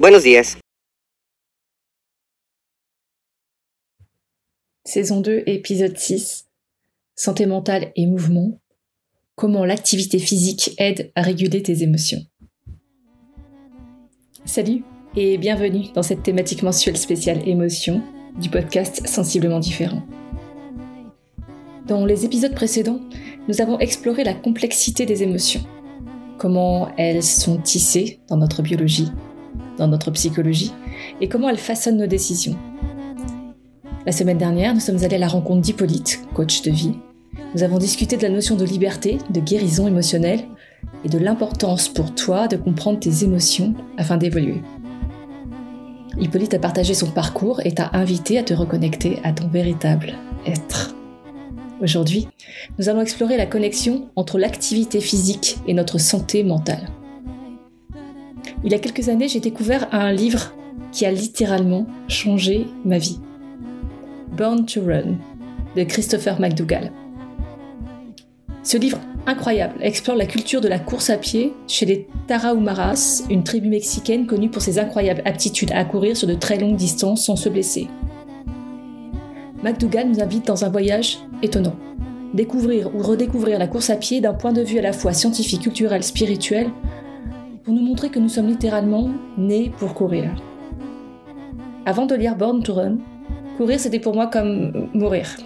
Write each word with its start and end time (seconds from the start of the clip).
Buenos 0.00 0.22
días. 0.22 0.56
Saison 4.82 5.20
2, 5.20 5.42
épisode 5.44 5.98
6. 5.98 6.46
Santé 7.14 7.44
mentale 7.44 7.92
et 7.96 8.06
mouvement. 8.06 8.58
Comment 9.34 9.66
l'activité 9.66 10.18
physique 10.18 10.70
aide 10.78 11.12
à 11.16 11.20
réguler 11.20 11.62
tes 11.62 11.82
émotions. 11.82 12.22
Salut 14.46 14.84
et 15.16 15.36
bienvenue 15.36 15.92
dans 15.94 16.02
cette 16.02 16.22
thématique 16.22 16.62
mensuelle 16.62 16.96
spéciale 16.96 17.46
émotion 17.46 18.02
du 18.40 18.48
podcast 18.48 19.06
Sensiblement 19.06 19.60
différent. 19.60 20.02
Dans 21.86 22.06
les 22.06 22.24
épisodes 22.24 22.54
précédents, 22.54 23.02
nous 23.48 23.60
avons 23.60 23.78
exploré 23.78 24.24
la 24.24 24.32
complexité 24.32 25.04
des 25.04 25.22
émotions, 25.22 25.66
comment 26.38 26.90
elles 26.96 27.22
sont 27.22 27.58
tissées 27.60 28.20
dans 28.28 28.38
notre 28.38 28.62
biologie, 28.62 29.10
dans 29.80 29.88
notre 29.88 30.10
psychologie, 30.12 30.72
et 31.20 31.28
comment 31.28 31.48
elles 31.48 31.56
façonnent 31.56 31.96
nos 31.96 32.06
décisions. 32.06 32.56
La 34.06 34.12
semaine 34.12 34.38
dernière, 34.38 34.74
nous 34.74 34.80
sommes 34.80 35.02
allés 35.02 35.16
à 35.16 35.18
la 35.18 35.28
rencontre 35.28 35.62
d'Hippolyte, 35.62 36.20
coach 36.34 36.62
de 36.62 36.70
vie. 36.70 36.94
Nous 37.54 37.62
avons 37.62 37.78
discuté 37.78 38.16
de 38.16 38.22
la 38.22 38.28
notion 38.28 38.56
de 38.56 38.64
liberté, 38.64 39.18
de 39.30 39.40
guérison 39.40 39.88
émotionnelle 39.88 40.44
et 41.04 41.08
de 41.08 41.18
l'importance 41.18 41.88
pour 41.88 42.14
toi 42.14 42.46
de 42.46 42.56
comprendre 42.56 43.00
tes 43.00 43.24
émotions 43.24 43.74
afin 43.96 44.16
d'évoluer. 44.16 44.62
Hippolyte 46.18 46.54
a 46.54 46.58
partagé 46.58 46.92
son 46.92 47.10
parcours 47.10 47.60
et 47.64 47.72
t'a 47.72 47.90
invité 47.94 48.38
à 48.38 48.42
te 48.42 48.52
reconnecter 48.52 49.18
à 49.24 49.32
ton 49.32 49.48
véritable 49.48 50.14
être. 50.46 50.94
Aujourd'hui, 51.80 52.28
nous 52.78 52.90
allons 52.90 53.00
explorer 53.00 53.38
la 53.38 53.46
connexion 53.46 54.10
entre 54.14 54.38
l'activité 54.38 55.00
physique 55.00 55.56
et 55.66 55.72
notre 55.72 55.98
santé 55.98 56.44
mentale. 56.44 56.88
Il 58.62 58.72
y 58.72 58.74
a 58.74 58.78
quelques 58.78 59.08
années, 59.08 59.28
j'ai 59.28 59.40
découvert 59.40 59.88
un 59.92 60.12
livre 60.12 60.52
qui 60.92 61.06
a 61.06 61.10
littéralement 61.10 61.86
changé 62.08 62.66
ma 62.84 62.98
vie. 62.98 63.18
Born 64.36 64.66
to 64.66 64.82
Run 64.82 65.16
de 65.76 65.84
Christopher 65.84 66.38
McDougall. 66.40 66.92
Ce 68.62 68.76
livre 68.76 68.98
incroyable 69.26 69.74
explore 69.80 70.16
la 70.16 70.26
culture 70.26 70.60
de 70.60 70.68
la 70.68 70.78
course 70.78 71.08
à 71.08 71.16
pied 71.16 71.54
chez 71.66 71.86
les 71.86 72.06
Tarahumaras, 72.26 73.22
une 73.30 73.44
tribu 73.44 73.68
mexicaine 73.68 74.26
connue 74.26 74.50
pour 74.50 74.60
ses 74.60 74.78
incroyables 74.78 75.22
aptitudes 75.24 75.72
à 75.72 75.84
courir 75.84 76.16
sur 76.16 76.28
de 76.28 76.34
très 76.34 76.58
longues 76.58 76.76
distances 76.76 77.24
sans 77.24 77.36
se 77.36 77.48
blesser. 77.48 77.88
McDougall 79.62 80.08
nous 80.08 80.20
invite 80.20 80.46
dans 80.46 80.64
un 80.64 80.70
voyage 80.70 81.18
étonnant. 81.42 81.76
Découvrir 82.34 82.94
ou 82.94 83.02
redécouvrir 83.02 83.58
la 83.58 83.66
course 83.66 83.90
à 83.90 83.96
pied 83.96 84.20
d'un 84.20 84.34
point 84.34 84.52
de 84.52 84.62
vue 84.62 84.78
à 84.78 84.82
la 84.82 84.92
fois 84.92 85.12
scientifique, 85.12 85.62
culturel, 85.62 86.02
spirituel, 86.04 86.70
pour 87.70 87.78
nous 87.78 87.86
montrer 87.86 88.08
que 88.08 88.18
nous 88.18 88.28
sommes 88.28 88.48
littéralement 88.48 89.10
nés 89.38 89.70
pour 89.78 89.94
courir. 89.94 90.34
Avant 91.86 92.04
de 92.04 92.16
lire 92.16 92.34
Born 92.34 92.64
to 92.64 92.74
Run, 92.74 92.98
courir 93.56 93.78
c'était 93.78 94.00
pour 94.00 94.12
moi 94.12 94.26
comme 94.26 94.88
mourir. 94.92 95.36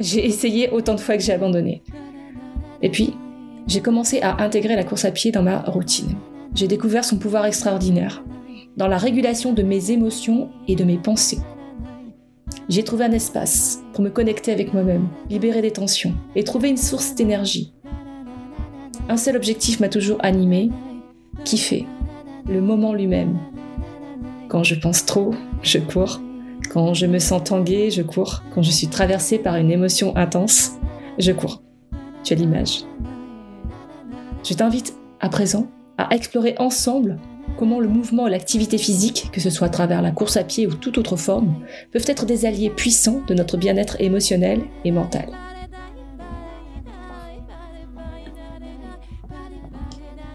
J'ai 0.00 0.26
essayé 0.26 0.70
autant 0.70 0.96
de 0.96 1.00
fois 1.00 1.16
que 1.16 1.22
j'ai 1.22 1.32
abandonné. 1.32 1.84
Et 2.82 2.90
puis, 2.90 3.14
j'ai 3.68 3.80
commencé 3.80 4.20
à 4.22 4.42
intégrer 4.42 4.74
la 4.74 4.82
course 4.82 5.04
à 5.04 5.12
pied 5.12 5.30
dans 5.30 5.44
ma 5.44 5.60
routine. 5.60 6.16
J'ai 6.52 6.66
découvert 6.66 7.04
son 7.04 7.16
pouvoir 7.16 7.46
extraordinaire 7.46 8.24
dans 8.76 8.88
la 8.88 8.98
régulation 8.98 9.52
de 9.52 9.62
mes 9.62 9.92
émotions 9.92 10.48
et 10.66 10.74
de 10.74 10.82
mes 10.82 10.98
pensées. 10.98 11.38
J'ai 12.68 12.82
trouvé 12.82 13.04
un 13.04 13.12
espace 13.12 13.84
pour 13.92 14.02
me 14.02 14.10
connecter 14.10 14.50
avec 14.50 14.74
moi-même, 14.74 15.06
libérer 15.30 15.62
des 15.62 15.70
tensions 15.70 16.14
et 16.34 16.42
trouver 16.42 16.70
une 16.70 16.76
source 16.76 17.14
d'énergie. 17.14 17.72
Un 19.08 19.16
seul 19.16 19.36
objectif 19.36 19.78
m'a 19.78 19.88
toujours 19.88 20.18
animé, 20.24 20.70
kiffer, 21.44 21.86
le 22.48 22.60
moment 22.60 22.92
lui-même. 22.92 23.38
Quand 24.48 24.62
je 24.62 24.74
pense 24.74 25.04
trop, 25.04 25.34
je 25.62 25.78
cours. 25.78 26.20
Quand 26.70 26.94
je 26.94 27.06
me 27.06 27.18
sens 27.18 27.44
tanguée, 27.44 27.90
je 27.90 28.02
cours. 28.02 28.42
Quand 28.54 28.62
je 28.62 28.70
suis 28.70 28.88
traversée 28.88 29.38
par 29.38 29.56
une 29.56 29.70
émotion 29.70 30.16
intense, 30.16 30.72
je 31.18 31.32
cours. 31.32 31.62
Tu 32.24 32.32
as 32.32 32.36
l'image. 32.36 32.84
Je 34.44 34.54
t'invite 34.54 34.94
à 35.20 35.28
présent 35.28 35.66
à 35.98 36.14
explorer 36.14 36.54
ensemble 36.58 37.18
comment 37.58 37.80
le 37.80 37.88
mouvement 37.88 38.26
et 38.26 38.30
l'activité 38.30 38.78
physique, 38.78 39.30
que 39.32 39.40
ce 39.40 39.50
soit 39.50 39.66
à 39.66 39.70
travers 39.70 40.02
la 40.02 40.12
course 40.12 40.36
à 40.36 40.44
pied 40.44 40.66
ou 40.66 40.74
toute 40.74 40.98
autre 40.98 41.16
forme, 41.16 41.56
peuvent 41.92 42.04
être 42.06 42.24
des 42.24 42.46
alliés 42.46 42.70
puissants 42.70 43.20
de 43.26 43.34
notre 43.34 43.56
bien-être 43.56 44.00
émotionnel 44.00 44.62
et 44.84 44.92
mental. 44.92 45.28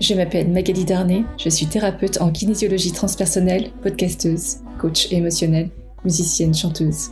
Je 0.04 0.16
m'appelle 0.16 0.50
Magali 0.50 0.84
Darnay, 0.84 1.24
je 1.38 1.48
suis 1.48 1.66
thérapeute 1.66 2.20
en 2.20 2.30
kinésiologie 2.30 2.92
transpersonnelle, 2.92 3.72
podcasteuse, 3.82 4.58
coach 4.78 5.10
émotionnel, 5.14 5.70
musicienne, 6.04 6.54
chanteuse. 6.54 7.12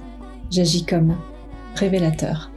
J'agis 0.51 0.83
comme 0.85 1.17
révélateur. 1.75 2.51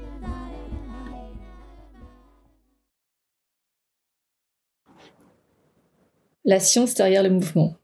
La 6.45 6.59
science 6.59 6.95
derrière 6.95 7.22
le 7.22 7.31
mouvement. 7.31 7.77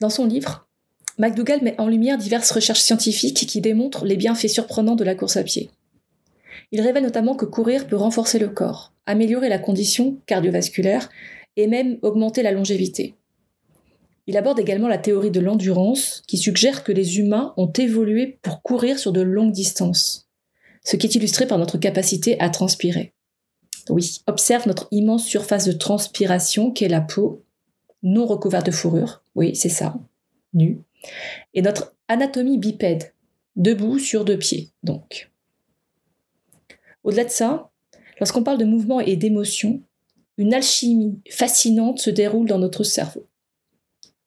Dans 0.00 0.10
son 0.10 0.26
livre, 0.26 0.68
McDougall 1.16 1.62
met 1.62 1.80
en 1.80 1.88
lumière 1.88 2.18
diverses 2.18 2.50
recherches 2.50 2.82
scientifiques 2.82 3.46
qui 3.46 3.62
démontrent 3.62 4.04
les 4.04 4.18
bienfaits 4.18 4.48
surprenants 4.48 4.94
de 4.94 5.04
la 5.04 5.14
course 5.14 5.38
à 5.38 5.42
pied. 5.42 5.70
Il 6.72 6.80
révèle 6.80 7.02
notamment 7.02 7.34
que 7.34 7.44
courir 7.44 7.86
peut 7.86 7.96
renforcer 7.96 8.38
le 8.38 8.48
corps, 8.48 8.92
améliorer 9.06 9.48
la 9.48 9.58
condition 9.58 10.18
cardiovasculaire 10.26 11.08
et 11.56 11.66
même 11.66 11.98
augmenter 12.02 12.42
la 12.42 12.52
longévité. 12.52 13.14
Il 14.26 14.36
aborde 14.36 14.60
également 14.60 14.88
la 14.88 14.98
théorie 14.98 15.30
de 15.30 15.40
l'endurance 15.40 16.22
qui 16.26 16.38
suggère 16.38 16.84
que 16.84 16.92
les 16.92 17.18
humains 17.18 17.52
ont 17.56 17.72
évolué 17.72 18.38
pour 18.42 18.62
courir 18.62 18.98
sur 18.98 19.12
de 19.12 19.20
longues 19.20 19.52
distances, 19.52 20.28
ce 20.84 20.96
qui 20.96 21.06
est 21.06 21.14
illustré 21.14 21.46
par 21.46 21.58
notre 21.58 21.78
capacité 21.78 22.38
à 22.38 22.48
transpirer. 22.48 23.12
Oui, 23.88 24.20
observe 24.26 24.68
notre 24.68 24.86
immense 24.90 25.24
surface 25.24 25.66
de 25.66 25.72
transpiration 25.72 26.70
qu'est 26.70 26.88
la 26.88 27.00
peau, 27.00 27.42
non 28.02 28.26
recouverte 28.26 28.66
de 28.66 28.70
fourrure, 28.70 29.22
oui, 29.34 29.56
c'est 29.56 29.68
ça, 29.68 29.96
nue, 30.54 30.78
et 31.54 31.62
notre 31.62 31.94
anatomie 32.08 32.58
bipède, 32.58 33.12
debout 33.56 33.98
sur 33.98 34.24
deux 34.24 34.38
pieds, 34.38 34.70
donc. 34.82 35.30
Au-delà 37.04 37.24
de 37.24 37.30
ça, 37.30 37.70
lorsqu'on 38.18 38.42
parle 38.42 38.58
de 38.58 38.64
mouvement 38.64 39.00
et 39.00 39.16
d'émotion, 39.16 39.82
une 40.36 40.54
alchimie 40.54 41.20
fascinante 41.30 41.98
se 41.98 42.10
déroule 42.10 42.48
dans 42.48 42.58
notre 42.58 42.84
cerveau. 42.84 43.26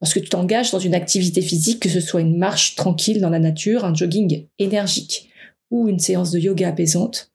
Lorsque 0.01 0.21
tu 0.21 0.29
t'engages 0.29 0.71
dans 0.71 0.79
une 0.79 0.95
activité 0.95 1.41
physique, 1.41 1.79
que 1.79 1.89
ce 1.89 2.01
soit 2.01 2.21
une 2.21 2.37
marche 2.37 2.75
tranquille 2.75 3.21
dans 3.21 3.29
la 3.29 3.39
nature, 3.39 3.85
un 3.85 3.93
jogging 3.93 4.47
énergique 4.59 5.29
ou 5.71 5.87
une 5.87 5.99
séance 5.99 6.31
de 6.31 6.39
yoga 6.39 6.67
apaisante, 6.67 7.31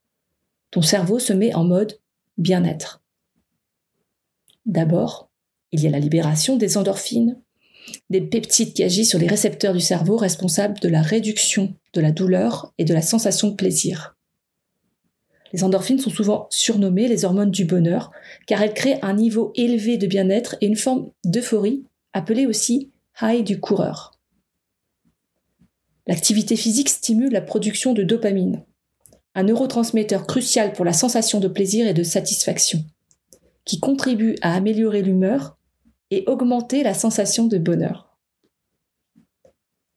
ton 0.70 0.82
cerveau 0.82 1.18
se 1.18 1.32
met 1.32 1.54
en 1.54 1.64
mode 1.64 1.98
bien-être. 2.36 3.02
D'abord, 4.66 5.30
il 5.72 5.80
y 5.80 5.86
a 5.86 5.90
la 5.90 5.98
libération 5.98 6.56
des 6.56 6.76
endorphines, 6.76 7.40
des 8.10 8.20
peptides 8.20 8.74
qui 8.74 8.84
agissent 8.84 9.10
sur 9.10 9.18
les 9.18 9.26
récepteurs 9.26 9.72
du 9.72 9.80
cerveau 9.80 10.18
responsables 10.18 10.78
de 10.80 10.88
la 10.88 11.00
réduction 11.00 11.74
de 11.94 12.00
la 12.02 12.12
douleur 12.12 12.74
et 12.76 12.84
de 12.84 12.92
la 12.92 13.00
sensation 13.00 13.48
de 13.48 13.54
plaisir. 13.54 14.17
Les 15.52 15.64
endorphines 15.64 15.98
sont 15.98 16.10
souvent 16.10 16.46
surnommées 16.50 17.08
les 17.08 17.24
hormones 17.24 17.50
du 17.50 17.64
bonheur, 17.64 18.10
car 18.46 18.62
elles 18.62 18.74
créent 18.74 19.00
un 19.02 19.14
niveau 19.14 19.52
élevé 19.54 19.96
de 19.96 20.06
bien-être 20.06 20.56
et 20.60 20.66
une 20.66 20.76
forme 20.76 21.10
d'euphorie, 21.24 21.84
appelée 22.12 22.46
aussi 22.46 22.90
high 23.22 23.44
du 23.44 23.60
coureur. 23.60 24.12
L'activité 26.06 26.56
physique 26.56 26.88
stimule 26.88 27.32
la 27.32 27.40
production 27.40 27.92
de 27.92 28.02
dopamine, 28.02 28.64
un 29.34 29.44
neurotransmetteur 29.44 30.26
crucial 30.26 30.72
pour 30.72 30.84
la 30.84 30.92
sensation 30.92 31.40
de 31.40 31.48
plaisir 31.48 31.86
et 31.86 31.94
de 31.94 32.02
satisfaction, 32.02 32.84
qui 33.64 33.78
contribue 33.78 34.36
à 34.40 34.54
améliorer 34.54 35.02
l'humeur 35.02 35.58
et 36.10 36.24
augmenter 36.26 36.82
la 36.82 36.94
sensation 36.94 37.46
de 37.46 37.58
bonheur. 37.58 38.16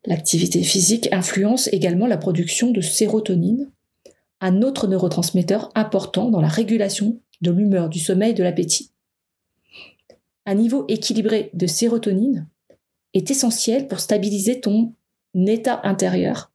L'activité 0.05 0.63
physique 0.63 1.09
influence 1.13 1.69
également 1.71 2.07
la 2.07 2.17
production 2.17 2.71
de 2.71 2.81
sérotonine, 2.81 3.71
un 4.41 4.63
autre 4.63 4.87
neurotransmetteur 4.87 5.69
important 5.75 6.29
dans 6.29 6.41
la 6.41 6.47
régulation 6.47 7.19
de 7.41 7.51
l'humeur, 7.51 7.89
du 7.89 7.99
sommeil, 7.99 8.33
de 8.33 8.43
l'appétit. 8.43 8.91
Un 10.45 10.55
niveau 10.55 10.85
équilibré 10.87 11.51
de 11.53 11.67
sérotonine 11.67 12.47
est 13.13 13.29
essentiel 13.29 13.87
pour 13.87 13.99
stabiliser 13.99 14.59
ton 14.59 14.93
état 15.35 15.79
intérieur 15.83 16.51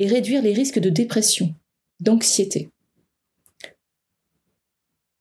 et 0.00 0.08
réduire 0.08 0.42
les 0.42 0.52
risques 0.52 0.80
de 0.80 0.90
dépression, 0.90 1.54
d'anxiété. 2.00 2.70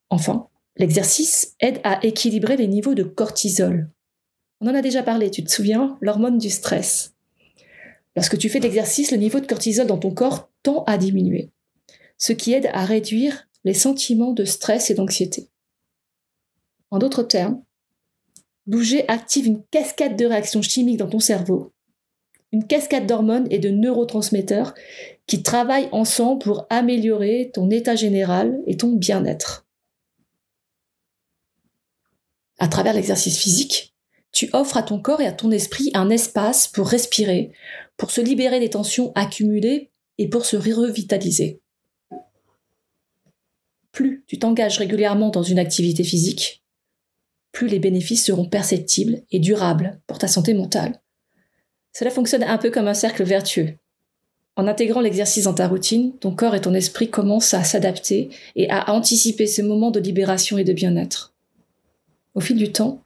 Enfin, 0.09 0.47
l'exercice 0.75 1.55
aide 1.59 1.79
à 1.83 2.03
équilibrer 2.03 2.57
les 2.57 2.67
niveaux 2.67 2.95
de 2.95 3.03
cortisol. 3.03 3.89
On 4.59 4.67
en 4.67 4.75
a 4.75 4.81
déjà 4.81 5.03
parlé, 5.03 5.29
tu 5.29 5.43
te 5.43 5.51
souviens, 5.51 5.97
l'hormone 6.01 6.39
du 6.39 6.49
stress. 6.49 7.13
Lorsque 8.15 8.37
tu 8.39 8.49
fais 8.49 8.59
de 8.59 8.63
l'exercice, 8.63 9.11
le 9.11 9.17
niveau 9.17 9.39
de 9.39 9.45
cortisol 9.45 9.85
dans 9.85 9.99
ton 9.99 10.11
corps 10.11 10.49
tend 10.63 10.83
à 10.85 10.97
diminuer 10.97 11.51
ce 12.17 12.33
qui 12.33 12.53
aide 12.53 12.69
à 12.73 12.85
réduire 12.85 13.47
les 13.63 13.73
sentiments 13.73 14.33
de 14.33 14.45
stress 14.45 14.89
et 14.89 14.93
d'anxiété. 14.93 15.49
En 16.89 16.99
d'autres 16.99 17.23
termes, 17.23 17.63
Bouger 18.67 19.07
active 19.07 19.47
une 19.47 19.63
cascade 19.71 20.17
de 20.17 20.25
réactions 20.25 20.61
chimiques 20.61 20.97
dans 20.97 21.07
ton 21.07 21.21
cerveau, 21.21 21.71
une 22.51 22.67
cascade 22.67 23.07
d'hormones 23.07 23.47
et 23.49 23.59
de 23.59 23.69
neurotransmetteurs 23.69 24.73
qui 25.25 25.41
travaillent 25.41 25.87
ensemble 25.93 26.43
pour 26.43 26.67
améliorer 26.69 27.49
ton 27.53 27.69
état 27.69 27.95
général 27.95 28.59
et 28.67 28.75
ton 28.75 28.91
bien-être. 28.91 29.65
À 32.59 32.67
travers 32.67 32.93
l'exercice 32.93 33.37
physique, 33.37 33.95
tu 34.33 34.49
offres 34.51 34.75
à 34.75 34.83
ton 34.83 35.01
corps 35.01 35.21
et 35.21 35.27
à 35.27 35.31
ton 35.31 35.51
esprit 35.51 35.89
un 35.93 36.09
espace 36.09 36.67
pour 36.67 36.89
respirer, 36.89 37.53
pour 37.95 38.11
se 38.11 38.19
libérer 38.19 38.59
des 38.59 38.69
tensions 38.69 39.13
accumulées 39.15 39.91
et 40.17 40.27
pour 40.27 40.45
se 40.45 40.57
revitaliser. 40.57 41.61
Plus 43.97 44.23
tu 44.27 44.37
t'engages 44.37 44.77
régulièrement 44.77 45.29
dans 45.29 45.41
une 45.41 45.57
activité 45.57 46.03
physique, 46.03 46.61
plus 47.51 47.67
les 47.67 47.79
bénéfices 47.79 48.23
seront 48.23 48.47
perceptibles 48.47 49.23
et 49.31 49.39
durables 49.39 49.99
pour 50.05 50.19
ta 50.19 50.27
santé 50.27 50.53
mentale. 50.53 51.01
Cela 51.93 52.11
fonctionne 52.11 52.43
un 52.43 52.59
peu 52.59 52.69
comme 52.69 52.87
un 52.87 52.93
cercle 52.93 53.23
vertueux. 53.23 53.73
En 54.55 54.67
intégrant 54.67 55.01
l'exercice 55.01 55.45
dans 55.45 55.55
ta 55.55 55.67
routine, 55.67 56.15
ton 56.19 56.29
corps 56.29 56.53
et 56.53 56.61
ton 56.61 56.75
esprit 56.75 57.09
commencent 57.09 57.55
à 57.55 57.63
s'adapter 57.63 58.29
et 58.55 58.69
à 58.69 58.91
anticiper 58.91 59.47
ce 59.47 59.63
moment 59.63 59.89
de 59.89 59.99
libération 59.99 60.59
et 60.59 60.63
de 60.63 60.73
bien-être. 60.73 61.33
Au 62.35 62.39
fil 62.39 62.57
du 62.57 62.71
temps, 62.71 63.01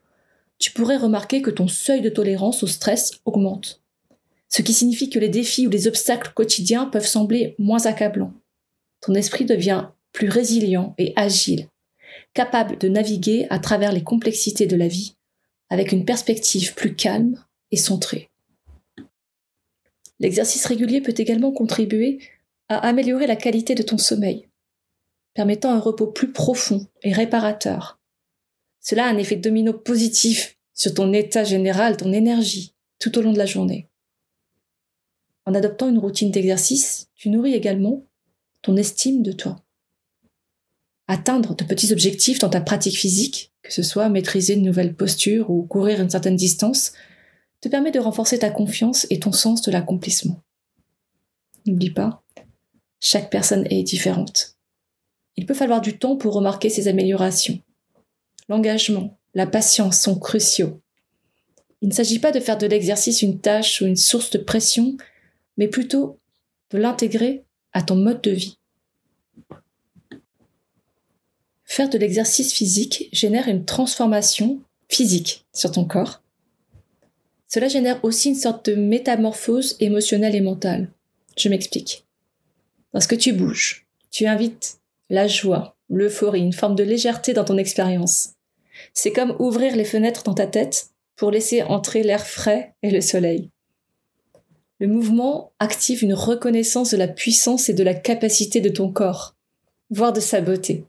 tu 0.59 0.71
pourrais 0.71 0.97
remarquer 0.97 1.41
que 1.41 1.51
ton 1.51 1.69
seuil 1.69 2.01
de 2.01 2.09
tolérance 2.09 2.63
au 2.63 2.67
stress 2.67 3.11
augmente, 3.23 3.81
ce 4.49 4.61
qui 4.61 4.73
signifie 4.73 5.09
que 5.09 5.19
les 5.19 5.29
défis 5.29 5.67
ou 5.67 5.69
les 5.69 5.87
obstacles 5.87 6.33
quotidiens 6.35 6.83
peuvent 6.83 7.07
sembler 7.07 7.55
moins 7.59 7.85
accablants. 7.85 8.33
Ton 8.99 9.15
esprit 9.15 9.45
devient 9.45 9.85
plus 10.11 10.29
résilient 10.29 10.93
et 10.97 11.13
agile, 11.15 11.67
capable 12.33 12.77
de 12.77 12.87
naviguer 12.87 13.47
à 13.49 13.59
travers 13.59 13.91
les 13.91 14.03
complexités 14.03 14.67
de 14.67 14.75
la 14.75 14.87
vie 14.87 15.15
avec 15.69 15.93
une 15.93 16.05
perspective 16.05 16.73
plus 16.75 16.95
calme 16.95 17.41
et 17.71 17.77
centrée. 17.77 18.29
L'exercice 20.19 20.65
régulier 20.65 21.01
peut 21.01 21.15
également 21.17 21.51
contribuer 21.51 22.19
à 22.67 22.77
améliorer 22.77 23.25
la 23.25 23.37
qualité 23.37 23.73
de 23.73 23.81
ton 23.81 23.97
sommeil, 23.97 24.49
permettant 25.33 25.71
un 25.71 25.79
repos 25.79 26.07
plus 26.07 26.31
profond 26.31 26.85
et 27.03 27.13
réparateur. 27.13 27.99
Cela 28.81 29.05
a 29.05 29.09
un 29.09 29.17
effet 29.17 29.37
domino 29.37 29.73
positif 29.73 30.57
sur 30.73 30.93
ton 30.93 31.13
état 31.13 31.43
général, 31.43 31.95
ton 31.95 32.11
énergie, 32.11 32.75
tout 32.99 33.17
au 33.17 33.21
long 33.21 33.31
de 33.31 33.37
la 33.37 33.45
journée. 33.45 33.87
En 35.45 35.55
adoptant 35.55 35.89
une 35.89 35.99
routine 35.99 36.31
d'exercice, 36.31 37.09
tu 37.15 37.29
nourris 37.29 37.53
également 37.53 38.05
ton 38.61 38.75
estime 38.75 39.23
de 39.23 39.31
toi 39.31 39.63
atteindre 41.11 41.55
de 41.55 41.65
petits 41.65 41.91
objectifs 41.91 42.39
dans 42.39 42.49
ta 42.49 42.61
pratique 42.61 42.97
physique, 42.97 43.51
que 43.63 43.73
ce 43.73 43.83
soit 43.83 44.07
maîtriser 44.07 44.53
une 44.53 44.63
nouvelle 44.63 44.95
posture 44.95 45.49
ou 45.49 45.63
courir 45.63 45.99
une 45.99 46.09
certaine 46.09 46.37
distance, 46.37 46.93
te 47.59 47.67
permet 47.67 47.91
de 47.91 47.99
renforcer 47.99 48.39
ta 48.39 48.49
confiance 48.49 49.05
et 49.09 49.19
ton 49.19 49.33
sens 49.33 49.61
de 49.61 49.71
l'accomplissement. 49.71 50.41
N'oublie 51.65 51.91
pas, 51.91 52.23
chaque 53.01 53.29
personne 53.29 53.67
est 53.69 53.83
différente. 53.83 54.55
Il 55.35 55.45
peut 55.45 55.53
falloir 55.53 55.81
du 55.81 55.97
temps 55.97 56.15
pour 56.15 56.33
remarquer 56.33 56.69
ces 56.69 56.87
améliorations. 56.87 57.59
L'engagement, 58.47 59.17
la 59.33 59.47
patience 59.47 59.99
sont 59.99 60.17
cruciaux. 60.17 60.79
Il 61.81 61.89
ne 61.89 61.93
s'agit 61.93 62.19
pas 62.19 62.31
de 62.31 62.39
faire 62.39 62.57
de 62.57 62.67
l'exercice 62.67 63.21
une 63.21 63.41
tâche 63.41 63.81
ou 63.81 63.85
une 63.85 63.97
source 63.97 64.29
de 64.29 64.37
pression, 64.37 64.95
mais 65.57 65.67
plutôt 65.67 66.19
de 66.69 66.77
l'intégrer 66.77 67.43
à 67.73 67.81
ton 67.81 67.97
mode 67.97 68.21
de 68.21 68.31
vie. 68.31 68.60
Faire 71.71 71.88
de 71.88 71.97
l'exercice 71.97 72.51
physique 72.51 73.07
génère 73.13 73.47
une 73.47 73.63
transformation 73.63 74.59
physique 74.89 75.45
sur 75.53 75.71
ton 75.71 75.85
corps. 75.85 76.21
Cela 77.47 77.69
génère 77.69 78.03
aussi 78.03 78.27
une 78.27 78.35
sorte 78.35 78.69
de 78.69 78.75
métamorphose 78.75 79.77
émotionnelle 79.79 80.35
et 80.35 80.41
mentale. 80.41 80.89
Je 81.38 81.47
m'explique. 81.47 82.06
Lorsque 82.94 83.18
tu 83.18 83.31
bouges, 83.31 83.88
tu 84.09 84.25
invites 84.25 84.81
la 85.09 85.27
joie, 85.27 85.77
l'euphorie, 85.88 86.41
une 86.41 86.51
forme 86.51 86.75
de 86.75 86.83
légèreté 86.83 87.31
dans 87.31 87.45
ton 87.45 87.57
expérience. 87.57 88.31
C'est 88.94 89.13
comme 89.13 89.33
ouvrir 89.39 89.77
les 89.77 89.85
fenêtres 89.85 90.23
dans 90.23 90.33
ta 90.33 90.47
tête 90.47 90.89
pour 91.15 91.31
laisser 91.31 91.63
entrer 91.63 92.03
l'air 92.03 92.27
frais 92.27 92.75
et 92.83 92.91
le 92.91 93.00
soleil. 93.00 93.50
Le 94.81 94.88
mouvement 94.88 95.53
active 95.59 96.03
une 96.03 96.15
reconnaissance 96.15 96.91
de 96.91 96.97
la 96.97 97.07
puissance 97.07 97.69
et 97.69 97.73
de 97.73 97.83
la 97.83 97.94
capacité 97.94 98.59
de 98.59 98.68
ton 98.68 98.91
corps, 98.91 99.38
voire 99.89 100.12
de 100.12 100.19
sa 100.19 100.41
beauté. 100.41 100.83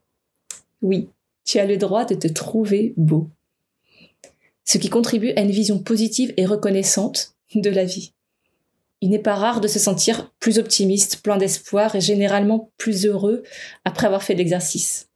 Oui, 0.83 1.09
tu 1.45 1.59
as 1.59 1.67
le 1.67 1.77
droit 1.77 2.05
de 2.05 2.15
te 2.15 2.29
trouver 2.29 2.93
beau. 2.97 3.31
Ce 4.65 4.79
qui 4.79 4.91
contribue 4.91 5.31
à 5.31 5.41
une 5.41 5.51
vision 5.51 5.79
positive 5.79 6.35
et 6.37 6.47
reconnaissante 6.47 7.35
de 7.55 7.71
la 7.71 7.85
vie. 7.85 8.13
Il 9.01 9.11
n'est 9.11 9.19
pas 9.19 9.35
rare 9.35 9.61
de 9.61 9.69
se 9.69 9.81
sentir 9.81 10.33
plus 10.39 10.59
optimiste, 10.59 11.23
plein 11.23 11.37
d'espoir 11.37 11.97
et 11.97 12.01
généralement 12.01 12.71
plus 12.77 13.07
heureux 13.07 13.43
après 13.85 14.07
avoir 14.07 14.23
fait 14.23 14.35
l'exercice. 14.35 15.09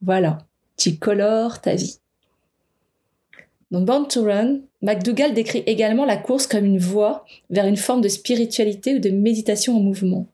Voilà, 0.00 0.38
tu 0.76 0.96
colores 0.96 1.60
ta 1.60 1.74
vie. 1.74 1.98
Dans 3.72 3.80
Born 3.80 4.06
to 4.06 4.22
Run, 4.24 4.60
McDougall 4.82 5.34
décrit 5.34 5.62
également 5.66 6.04
la 6.04 6.16
course 6.16 6.46
comme 6.46 6.64
une 6.64 6.78
voie 6.78 7.24
vers 7.50 7.66
une 7.66 7.76
forme 7.76 8.00
de 8.00 8.08
spiritualité 8.08 8.96
ou 8.96 8.98
de 8.98 9.10
méditation 9.10 9.76
en 9.76 9.80
mouvement. 9.80 10.26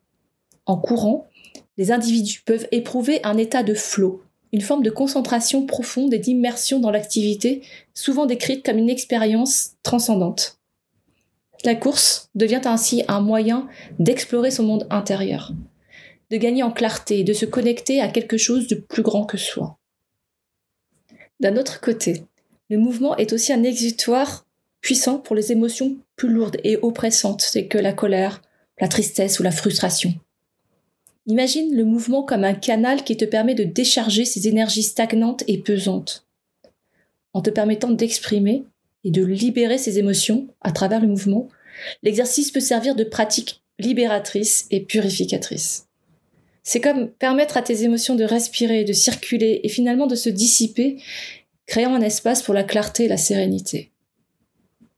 En 0.67 0.77
courant, 0.77 1.29
les 1.77 1.93
individus 1.93 2.43
peuvent 2.45 2.67
éprouver 2.73 3.21
un 3.25 3.39
état 3.39 3.63
de 3.63 3.75
flot, 3.75 4.23
une 4.53 4.61
forme 4.61 4.83
de 4.83 4.91
concentration 4.91 5.67
profonde 5.67 6.15
et 6.15 6.19
d'immersion 6.19 6.81
dans 6.81 6.91
l'activité, 6.91 7.63
souvent 7.95 8.27
décrite 8.27 8.65
comme 8.65 8.79
une 8.79 8.91
expérience 8.91 9.73
transcendante. 9.83 10.59
La 11.65 11.75
course 11.75 12.31
devient 12.35 12.63
ainsi 12.65 13.03
un 13.09 13.21
moyen 13.21 13.69
d'explorer 13.99 14.51
son 14.51 14.63
monde 14.63 14.87
intérieur, 14.91 15.53
de 16.31 16.37
gagner 16.37 16.63
en 16.63 16.71
clarté, 16.71 17.25
de 17.25 17.33
se 17.33 17.47
connecter 17.47 18.01
à 18.01 18.09
quelque 18.09 18.37
chose 18.37 18.69
de 18.69 18.77
plus 18.77 19.03
grand 19.03 19.25
que 19.25 19.37
soi. 19.37 19.79
D'un 21.41 21.57
autre 21.57 21.81
côté, 21.81 22.25
le 22.71 22.79
mouvement 22.79 23.17
est 23.17 23.33
aussi 23.33 23.53
un 23.53 23.63
exutoire 23.63 24.47
puissant 24.81 25.19
pour 25.19 25.35
les 25.35 25.53
émotions 25.53 25.97
plus 26.17 26.29
lourdes 26.29 26.59
et 26.65 26.79
oppressantes, 26.83 27.49
telles 27.53 27.69
que 27.69 27.79
la 27.79 27.93
colère, 27.93 28.43
la 28.81 28.89
tristesse 28.89 29.41
ou 29.41 29.43
la 29.43 29.51
frustration. 29.51 30.15
Imagine 31.29 31.77
le 31.77 31.85
mouvement 31.85 32.23
comme 32.23 32.43
un 32.43 32.55
canal 32.55 33.05
qui 33.05 33.15
te 33.19 33.27
permet 33.27 33.55
de 33.55 33.65
décharger 33.65 34.25
ces 34.25 34.49
énergies 34.49 34.83
stagnantes 34.83 35.45
et 35.47 35.59
pesantes. 35.59 36.27
En 37.35 37.43
te 37.43 37.51
permettant 37.51 37.91
d'exprimer 37.91 38.65
et 39.05 39.11
de 39.11 39.23
libérer 39.23 39.77
ces 39.77 39.99
émotions 39.99 40.49
à 40.63 40.73
travers 40.73 41.03
le 41.03 41.07
mouvement, 41.07 41.49
l'exercice 42.03 42.51
peut 42.51 42.61
servir 42.61 42.95
de 42.95 43.05
pratique 43.05 43.61
libératrice 43.79 44.67
et 44.71 44.81
purificatrice. 44.81 45.87
C'est 46.63 46.81
comme 46.81 47.11
permettre 47.11 47.59
à 47.59 47.63
tes 47.63 47.85
émotions 47.85 48.15
de 48.15 48.25
respirer, 48.25 48.85
de 48.85 48.95
circuler 48.95 49.61
et 49.63 49.69
finalement 49.69 50.07
de 50.07 50.15
se 50.15 50.31
dissiper, 50.31 50.97
créant 51.67 51.95
un 51.95 52.01
espace 52.01 52.43
pour 52.43 52.55
la 52.55 52.65
clarté 52.65 53.05
et 53.05 53.09
la 53.09 53.19
sérénité. 53.19 53.91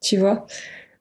Tu 0.00 0.16
vois 0.16 0.46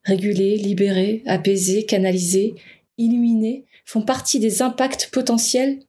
Réguler, 0.04 0.58
libérer, 0.58 1.22
apaiser, 1.28 1.86
canaliser, 1.86 2.56
illuminer 2.98 3.66
font 3.90 4.04
partie 4.04 4.40
des 4.40 4.62
impacts 4.62 5.10
potentiels 5.12 5.80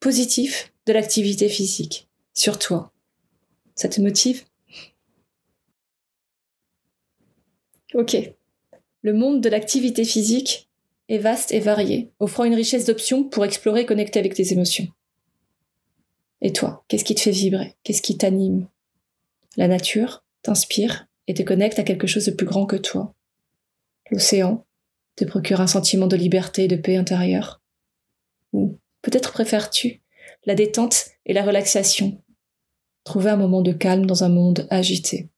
positifs 0.00 0.72
de 0.86 0.94
l'activité 0.94 1.50
physique 1.50 2.08
sur 2.32 2.58
toi. 2.58 2.90
Ça 3.74 3.90
te 3.90 4.00
motive? 4.00 4.46
Ok. 7.92 8.16
Le 9.02 9.12
monde 9.12 9.42
de 9.42 9.50
l'activité 9.50 10.06
physique 10.06 10.70
est 11.10 11.18
vaste 11.18 11.52
et 11.52 11.60
varié, 11.60 12.10
offrant 12.18 12.44
une 12.44 12.54
richesse 12.54 12.86
d'options 12.86 13.24
pour 13.24 13.44
explorer 13.44 13.82
et 13.82 13.86
connecter 13.86 14.18
avec 14.18 14.32
tes 14.32 14.54
émotions. 14.54 14.88
Et 16.40 16.54
toi, 16.54 16.82
qu'est-ce 16.88 17.04
qui 17.04 17.14
te 17.14 17.20
fait 17.20 17.30
vibrer? 17.30 17.76
Qu'est-ce 17.82 18.00
qui 18.00 18.16
t'anime? 18.16 18.68
La 19.58 19.68
nature 19.68 20.24
t'inspire 20.40 21.08
et 21.26 21.34
te 21.34 21.42
connecte 21.42 21.78
à 21.78 21.84
quelque 21.84 22.06
chose 22.06 22.24
de 22.24 22.30
plus 22.30 22.46
grand 22.46 22.64
que 22.64 22.76
toi. 22.76 23.14
L'océan, 24.10 24.64
te 25.16 25.24
procure 25.24 25.60
un 25.60 25.66
sentiment 25.66 26.06
de 26.06 26.16
liberté 26.16 26.64
et 26.64 26.68
de 26.68 26.76
paix 26.76 26.96
intérieure 26.96 27.62
Ou 28.52 28.78
peut-être 29.02 29.32
préfères-tu 29.32 30.02
la 30.44 30.54
détente 30.54 31.06
et 31.26 31.32
la 31.32 31.44
relaxation 31.44 32.22
Trouver 33.04 33.30
un 33.30 33.36
moment 33.36 33.62
de 33.62 33.72
calme 33.72 34.06
dans 34.06 34.24
un 34.24 34.28
monde 34.28 34.66
agité. 34.70 35.28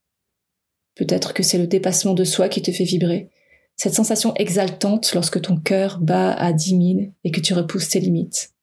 Peut-être 0.95 1.35
que 1.35 1.43
c'est 1.43 1.59
le 1.59 1.67
dépassement 1.67 2.15
de 2.15 2.25
soi 2.25 2.49
qui 2.49 2.63
te 2.63 2.73
fait 2.73 2.85
vibrer, 2.85 3.31
cette 3.77 3.95
sensation 3.95 4.35
exaltante 4.37 5.13
lorsque 5.13 5.41
ton 5.43 5.59
cœur 5.59 5.99
bat 6.01 6.33
à 6.33 6.53
dix 6.53 6.75
mille 6.75 7.13
et 7.25 7.31
que 7.31 7.41
tu 7.41 7.53
repousses 7.53 7.91
tes 7.91 8.01
limites. 8.01 8.55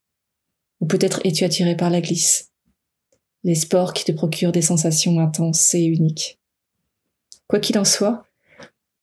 Ou 0.80 0.88
peut-être 0.88 1.22
es-tu 1.24 1.44
attiré 1.44 1.78
par 1.78 1.92
la 1.92 2.02
glisse, 2.02 2.52
les 3.44 3.56
sports 3.56 3.94
qui 3.94 4.04
te 4.04 4.12
procurent 4.12 4.52
des 4.52 4.62
sensations 4.62 5.20
intenses 5.20 5.76
et 5.76 5.84
uniques. 5.84 6.40
Quoi 7.48 7.60
qu'il 7.60 7.78
en 7.78 7.86
soit, 7.86 8.26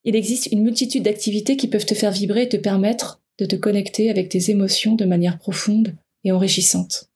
il 0.04 0.16
existe 0.16 0.46
une 0.46 0.62
multitude 0.62 1.02
d'activités 1.02 1.56
qui 1.56 1.68
peuvent 1.68 1.86
te 1.86 1.94
faire 1.94 2.12
vibrer 2.12 2.42
et 2.42 2.48
te 2.48 2.56
permettre 2.56 3.20
de 3.38 3.44
te 3.44 3.56
connecter 3.56 4.10
avec 4.10 4.28
tes 4.28 4.50
émotions 4.50 4.94
de 4.94 5.04
manière 5.04 5.38
profonde 5.38 5.96
et 6.24 6.32
enrichissante. 6.32 7.10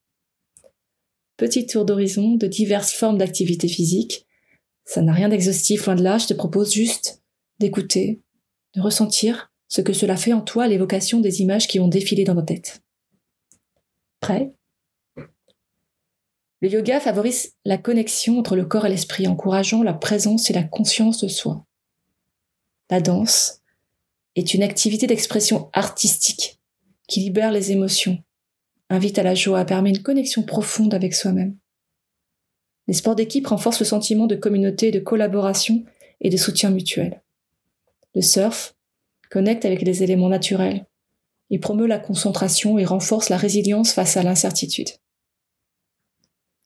Petit 1.36 1.66
tour 1.66 1.84
d'horizon 1.84 2.36
de 2.36 2.46
diverses 2.46 2.92
formes 2.92 3.18
d'activités 3.18 3.68
physiques, 3.68 4.26
Ça 4.86 5.00
n'a 5.00 5.14
rien 5.14 5.30
d'exhaustif, 5.30 5.86
loin 5.86 5.94
de 5.94 6.02
là, 6.02 6.18
je 6.18 6.26
te 6.26 6.34
propose 6.34 6.74
juste 6.74 7.22
d'écouter, 7.58 8.20
de 8.74 8.82
ressentir 8.82 9.50
ce 9.68 9.80
que 9.80 9.94
cela 9.94 10.16
fait 10.16 10.34
en 10.34 10.42
toi 10.42 10.68
l'évocation 10.68 11.20
des 11.20 11.40
images 11.40 11.66
qui 11.66 11.78
vont 11.78 11.88
défiler 11.88 12.24
dans 12.24 12.34
nos 12.34 12.42
têtes. 12.42 12.82
Prêt? 14.20 14.52
Le 16.60 16.70
yoga 16.70 17.00
favorise 17.00 17.54
la 17.64 17.78
connexion 17.78 18.38
entre 18.38 18.56
le 18.56 18.66
corps 18.66 18.86
et 18.86 18.90
l'esprit, 18.90 19.26
encourageant 19.26 19.82
la 19.82 19.94
présence 19.94 20.50
et 20.50 20.54
la 20.54 20.64
conscience 20.64 21.22
de 21.22 21.28
soi. 21.28 21.64
La 22.90 23.00
danse 23.00 23.62
est 24.36 24.52
une 24.52 24.62
activité 24.62 25.06
d'expression 25.06 25.70
artistique 25.72 26.60
qui 27.08 27.20
libère 27.20 27.52
les 27.52 27.72
émotions, 27.72 28.22
invite 28.90 29.18
à 29.18 29.22
la 29.22 29.34
joie, 29.34 29.64
permet 29.64 29.90
une 29.90 30.02
connexion 30.02 30.42
profonde 30.42 30.94
avec 30.94 31.14
soi-même. 31.14 31.56
Les 32.86 32.94
sports 32.94 33.14
d'équipe 33.14 33.46
renforcent 33.46 33.80
le 33.80 33.86
sentiment 33.86 34.26
de 34.26 34.36
communauté, 34.36 34.90
de 34.90 35.00
collaboration 35.00 35.84
et 36.20 36.28
de 36.28 36.36
soutien 36.36 36.70
mutuel. 36.70 37.22
Le 38.14 38.20
surf 38.20 38.74
connecte 39.30 39.64
avec 39.64 39.82
les 39.82 40.02
éléments 40.02 40.28
naturels. 40.28 40.86
Il 41.50 41.60
promeut 41.60 41.86
la 41.86 41.98
concentration 41.98 42.78
et 42.78 42.84
renforce 42.84 43.30
la 43.30 43.36
résilience 43.36 43.92
face 43.92 44.16
à 44.16 44.22
l'incertitude. 44.22 44.90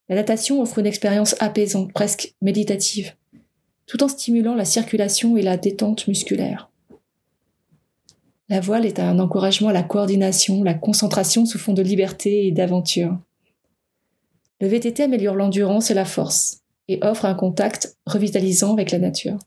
La 0.09 0.17
natation 0.17 0.61
offre 0.61 0.79
une 0.79 0.87
expérience 0.87 1.37
apaisante, 1.41 1.93
presque 1.93 2.35
méditative, 2.41 3.15
tout 3.89 4.05
en 4.05 4.09
stimulant 4.09 4.55
la 4.55 4.67
circulation 4.67 5.37
et 5.37 5.43
la 5.43 5.57
détente 5.57 6.07
musculaire. 6.07 6.71
La 8.51 8.61
voile 8.61 8.87
est 8.87 9.01
un 9.01 9.19
encouragement 9.19 9.69
à 9.69 9.73
la 9.73 9.83
coordination, 9.83 10.63
la 10.63 10.75
concentration 10.75 11.45
sous 11.47 11.59
fond 11.59 11.73
de 11.73 11.83
liberté 11.83 12.47
et 12.47 12.53
d'aventure. 12.53 13.19
Le 14.61 14.69
VTT 14.69 15.03
améliore 15.03 15.35
l'endurance 15.35 15.91
et 15.91 15.95
la 15.95 16.05
force 16.05 16.61
et 16.89 16.99
offre 17.03 17.25
un 17.25 17.35
contact 17.35 17.97
revitalisant 18.07 18.73
avec 18.73 18.91
la 18.91 18.99
nature. 18.99 19.39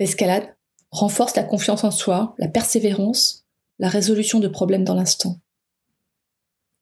L'escalade 0.00 0.54
renforce 0.90 1.36
la 1.36 1.42
confiance 1.42 1.84
en 1.84 1.90
soi, 1.90 2.34
la 2.38 2.48
persévérance, 2.48 3.44
la 3.78 3.88
résolution 3.88 4.40
de 4.40 4.48
problèmes 4.48 4.84
dans 4.84 4.94
l'instant. 4.94 5.38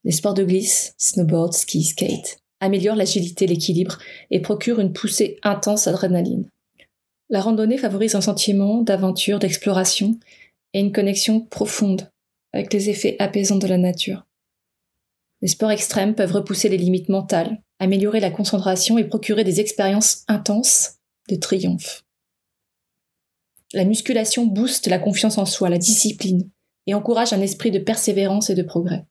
Les 0.03 0.11
sports 0.11 0.33
de 0.33 0.43
glisse, 0.43 0.93
snowboard, 0.97 1.53
ski, 1.53 1.83
skate, 1.83 2.39
améliorent 2.59 2.95
l'agilité, 2.95 3.47
l'équilibre 3.47 3.97
et 4.31 4.41
procurent 4.41 4.79
une 4.79 4.93
poussée 4.93 5.37
intense 5.43 5.85
d'adrénaline. 5.85 6.49
La 7.33 7.41
randonnée 7.41 7.79
favorise 7.79 8.13
un 8.13 8.21
sentiment 8.21 8.83
d'aventure, 8.83 9.39
d'exploration 9.39 10.19
et 10.75 10.79
une 10.79 10.91
connexion 10.91 11.41
profonde 11.41 12.11
avec 12.53 12.71
les 12.71 12.91
effets 12.91 13.15
apaisants 13.17 13.57
de 13.57 13.65
la 13.65 13.79
nature. 13.79 14.27
Les 15.41 15.47
sports 15.47 15.71
extrêmes 15.71 16.13
peuvent 16.13 16.33
repousser 16.33 16.69
les 16.69 16.77
limites 16.77 17.09
mentales, 17.09 17.59
améliorer 17.79 18.19
la 18.19 18.29
concentration 18.29 18.99
et 18.99 19.03
procurer 19.05 19.43
des 19.43 19.59
expériences 19.59 20.25
intenses 20.27 20.99
de 21.27 21.35
triomphe. 21.35 22.03
La 23.73 23.85
musculation 23.85 24.45
booste 24.45 24.85
la 24.85 24.99
confiance 24.99 25.39
en 25.39 25.47
soi, 25.47 25.69
la 25.69 25.79
discipline, 25.79 26.51
et 26.85 26.93
encourage 26.93 27.33
un 27.33 27.41
esprit 27.41 27.71
de 27.71 27.79
persévérance 27.79 28.51
et 28.51 28.55
de 28.55 28.61
progrès. 28.61 29.07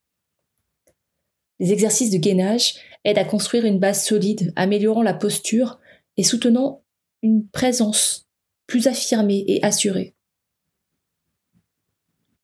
Les 1.58 1.72
exercices 1.72 2.10
de 2.10 2.18
gainage 2.18 2.74
aident 3.02 3.18
à 3.18 3.24
construire 3.24 3.64
une 3.64 3.80
base 3.80 4.04
solide, 4.04 4.52
améliorant 4.54 5.02
la 5.02 5.12
posture 5.12 5.80
et 6.16 6.22
soutenant 6.22 6.81
une 7.22 7.48
présence 7.48 8.28
plus 8.66 8.86
affirmée 8.86 9.44
et 9.46 9.64
assurée. 9.64 10.14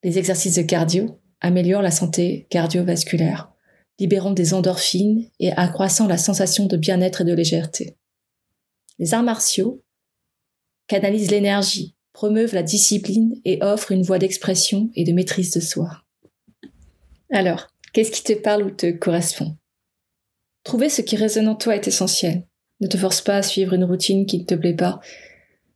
Les 0.03 0.17
exercices 0.17 0.55
de 0.55 0.61
cardio 0.61 1.19
améliorent 1.41 1.81
la 1.81 1.91
santé 1.91 2.47
cardiovasculaire, 2.49 3.51
libérant 3.99 4.31
des 4.31 4.53
endorphines 4.53 5.29
et 5.39 5.51
accroissant 5.51 6.07
la 6.07 6.17
sensation 6.17 6.65
de 6.65 6.77
bien-être 6.77 7.21
et 7.21 7.25
de 7.25 7.33
légèreté. 7.33 7.97
Les 8.97 9.13
arts 9.13 9.23
martiaux 9.23 9.83
canalisent 10.87 11.31
l'énergie, 11.31 11.95
promeuvent 12.13 12.53
la 12.53 12.63
discipline 12.63 13.39
et 13.45 13.61
offrent 13.61 13.91
une 13.91 14.03
voie 14.03 14.19
d'expression 14.19 14.89
et 14.95 15.03
de 15.03 15.13
maîtrise 15.13 15.51
de 15.51 15.59
soi. 15.59 16.03
Alors, 17.31 17.67
qu'est-ce 17.93 18.11
qui 18.11 18.23
te 18.23 18.33
parle 18.33 18.63
ou 18.63 18.71
te 18.71 18.91
correspond? 18.91 19.55
Trouver 20.63 20.89
ce 20.89 21.01
qui 21.01 21.15
résonne 21.15 21.47
en 21.47 21.55
toi 21.55 21.75
est 21.75 21.87
essentiel. 21.87 22.48
Ne 22.81 22.87
te 22.87 22.97
force 22.97 23.21
pas 23.21 23.37
à 23.37 23.43
suivre 23.43 23.73
une 23.73 23.83
routine 23.83 24.25
qui 24.25 24.39
ne 24.39 24.45
te 24.45 24.55
plaît 24.55 24.75
pas. 24.75 24.99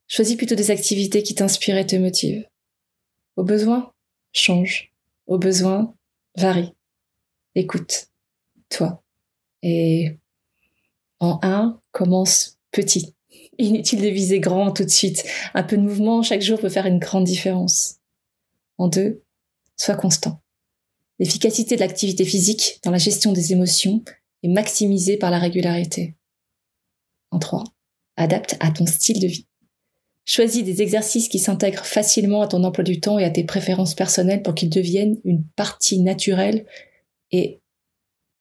Choisis 0.08 0.36
plutôt 0.36 0.56
des 0.56 0.72
activités 0.72 1.24
qui 1.24 1.36
t'inspirent 1.36 1.78
et 1.78 1.86
te 1.86 1.96
motivent. 1.96 2.46
Au 3.36 3.44
besoin, 3.44 3.92
change. 4.32 4.94
Au 5.28 5.38
besoin, 5.38 5.96
varie. 6.38 6.74
Écoute, 7.56 8.08
toi. 8.70 9.04
Et 9.62 10.18
en 11.20 11.40
un, 11.42 11.80
commence 11.92 12.58
petit. 12.72 13.16
Inutile 13.58 14.02
de 14.02 14.10
viser 14.10 14.40
grand 14.40 14.72
tout 14.72 14.84
de 14.84 14.90
suite. 14.90 15.24
Un 15.54 15.64
peu 15.64 15.78
de 15.78 15.82
mouvement 15.82 16.22
chaque 16.22 16.42
jour 16.42 16.60
peut 16.60 16.70
faire 16.70 16.86
une 16.86 17.00
grande 17.00 17.26
différence. 17.26 18.00
En 18.78 18.88
deux, 18.88 19.24
sois 19.78 19.96
constant. 19.96 20.42
L'efficacité 21.20 21.76
de 21.76 21.80
l'activité 21.82 22.26
physique 22.26 22.80
dans 22.84 22.92
la 22.92 22.98
gestion 22.98 23.32
des 23.32 23.54
émotions 23.54 24.04
est 24.42 24.48
maximisée 24.50 25.18
par 25.18 25.32
la 25.32 25.40
régularité. 25.40 26.16
En 27.34 27.40
trois, 27.40 27.64
adapte 28.16 28.58
à 28.60 28.70
ton 28.70 28.86
style 28.86 29.20
de 29.20 29.26
vie. 29.26 29.48
Choisis 30.24 30.64
des 30.64 30.84
exercices 30.84 31.30
qui 31.30 31.40
s'intègrent 31.40 31.84
facilement 31.84 32.44
à 32.44 32.48
ton 32.48 32.64
emploi 32.64 32.84
du 32.84 33.00
temps 33.00 33.18
et 33.18 33.24
à 33.24 33.32
tes 33.32 33.44
préférences 33.44 33.96
personnelles 33.96 34.44
pour 34.44 34.54
qu'ils 34.54 34.70
deviennent 34.70 35.20
une 35.26 35.44
partie 35.56 36.00
naturelle 36.00 36.68
et 37.32 37.60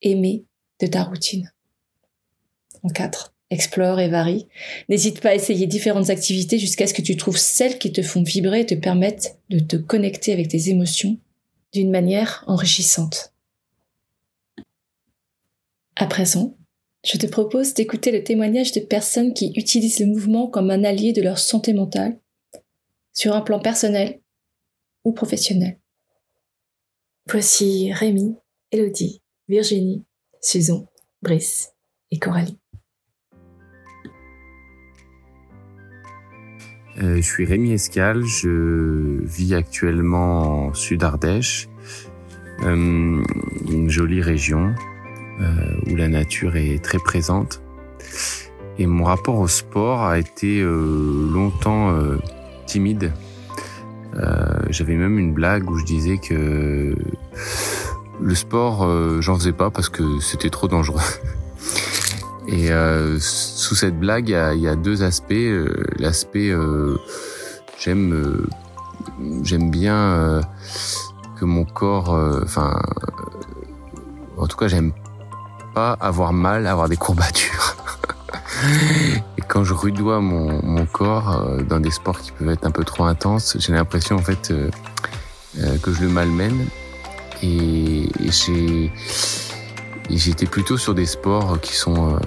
aimée 0.02 0.44
de 0.78 0.88
ta 0.88 1.04
routine. 1.04 1.50
En 2.82 2.90
4. 2.90 3.34
Explore 3.48 3.98
et 3.98 4.10
varie. 4.10 4.46
N'hésite 4.90 5.20
pas 5.20 5.30
à 5.30 5.34
essayer 5.34 5.66
différentes 5.66 6.10
activités 6.10 6.58
jusqu'à 6.58 6.86
ce 6.86 6.92
que 6.92 7.02
tu 7.02 7.16
trouves 7.16 7.38
celles 7.38 7.78
qui 7.78 7.92
te 7.92 8.02
font 8.02 8.22
vibrer 8.22 8.60
et 8.60 8.66
te 8.66 8.74
permettent 8.74 9.38
de 9.48 9.58
te 9.58 9.76
connecter 9.76 10.34
avec 10.34 10.48
tes 10.48 10.68
émotions 10.68 11.16
d'une 11.72 11.90
manière 11.90 12.44
enrichissante. 12.46 13.32
À 15.96 16.06
présent, 16.06 16.56
je 17.04 17.18
te 17.18 17.26
propose 17.26 17.74
d'écouter 17.74 18.12
le 18.12 18.22
témoignage 18.22 18.72
de 18.72 18.80
personnes 18.80 19.34
qui 19.34 19.52
utilisent 19.56 20.00
le 20.00 20.06
mouvement 20.06 20.46
comme 20.46 20.70
un 20.70 20.84
allié 20.84 21.12
de 21.12 21.22
leur 21.22 21.38
santé 21.38 21.72
mentale, 21.72 22.18
sur 23.12 23.34
un 23.34 23.40
plan 23.40 23.58
personnel 23.58 24.20
ou 25.04 25.12
professionnel. 25.12 25.78
Voici 27.28 27.92
Rémi, 27.92 28.36
Elodie, 28.70 29.20
Virginie, 29.48 30.04
Susan, 30.40 30.86
Brice 31.22 31.72
et 32.10 32.18
Coralie. 32.18 32.58
Euh, 36.98 37.16
je 37.16 37.22
suis 37.22 37.44
Rémi 37.44 37.72
Escal, 37.72 38.22
je 38.24 39.24
vis 39.24 39.54
actuellement 39.54 40.66
en 40.66 40.74
Sud-Ardèche, 40.74 41.68
euh, 42.62 43.22
une 43.70 43.88
jolie 43.88 44.20
région 44.20 44.74
euh, 44.74 44.91
où 45.86 45.96
la 45.96 46.08
nature 46.08 46.56
est 46.56 46.82
très 46.82 46.98
présente. 46.98 47.60
Et 48.78 48.86
mon 48.86 49.04
rapport 49.04 49.38
au 49.38 49.48
sport 49.48 50.02
a 50.02 50.18
été 50.18 50.60
euh, 50.60 51.30
longtemps 51.32 51.90
euh, 51.90 52.18
timide. 52.66 53.12
J'avais 54.68 54.94
même 54.94 55.18
une 55.18 55.32
blague 55.32 55.70
où 55.70 55.78
je 55.78 55.84
disais 55.84 56.18
que 56.18 56.94
le 58.20 58.34
sport, 58.34 58.86
j'en 59.22 59.36
faisais 59.36 59.52
pas 59.52 59.70
parce 59.70 59.88
que 59.88 60.20
c'était 60.20 60.50
trop 60.50 60.68
dangereux. 60.68 61.00
Et 62.46 62.68
sous 63.18 63.74
cette 63.74 63.98
blague, 63.98 64.28
il 64.28 64.60
y 64.60 64.68
a, 64.68 64.76
deux 64.76 65.02
aspects. 65.02 65.32
L'aspect, 65.98 66.52
j'aime, 67.78 68.46
j'aime 69.42 69.70
bien 69.70 70.42
que 71.36 71.46
mon 71.46 71.64
corps, 71.64 72.10
enfin, 72.42 72.78
en 74.36 74.46
tout 74.46 74.58
cas, 74.58 74.68
j'aime 74.68 74.92
pas 75.74 75.96
avoir 76.00 76.32
mal, 76.32 76.66
avoir 76.66 76.88
des 76.88 76.96
courbatures. 76.96 77.76
Et 79.38 79.42
quand 79.42 79.64
je 79.64 79.74
rudoie 79.74 80.20
mon, 80.20 80.86
corps 80.86 81.30
euh, 81.32 81.62
dans 81.62 81.80
des 81.80 81.90
sports 81.90 82.20
qui 82.20 82.32
peuvent 82.32 82.50
être 82.50 82.66
un 82.66 82.70
peu 82.70 82.84
trop 82.84 83.04
intenses, 83.04 83.56
j'ai 83.58 83.72
l'impression 83.72 84.16
en 84.16 84.22
fait 84.22 84.50
euh, 84.50 84.70
euh, 85.58 85.78
que 85.78 85.92
je 85.92 86.02
le 86.02 86.08
malmène. 86.08 86.66
Et, 87.42 88.08
j'ai 88.20 88.92
j'étais 90.10 90.46
plutôt 90.46 90.76
sur 90.76 90.94
des 90.94 91.06
sports 91.06 91.60
qui 91.60 91.74
sont 91.74 92.18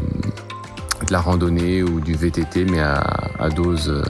de 1.08 1.12
la 1.12 1.20
randonnée 1.20 1.84
ou 1.84 2.00
du 2.00 2.16
VTT, 2.16 2.66
mais 2.66 2.82
à, 2.82 3.04
à 3.38 3.50
dose 3.50 4.04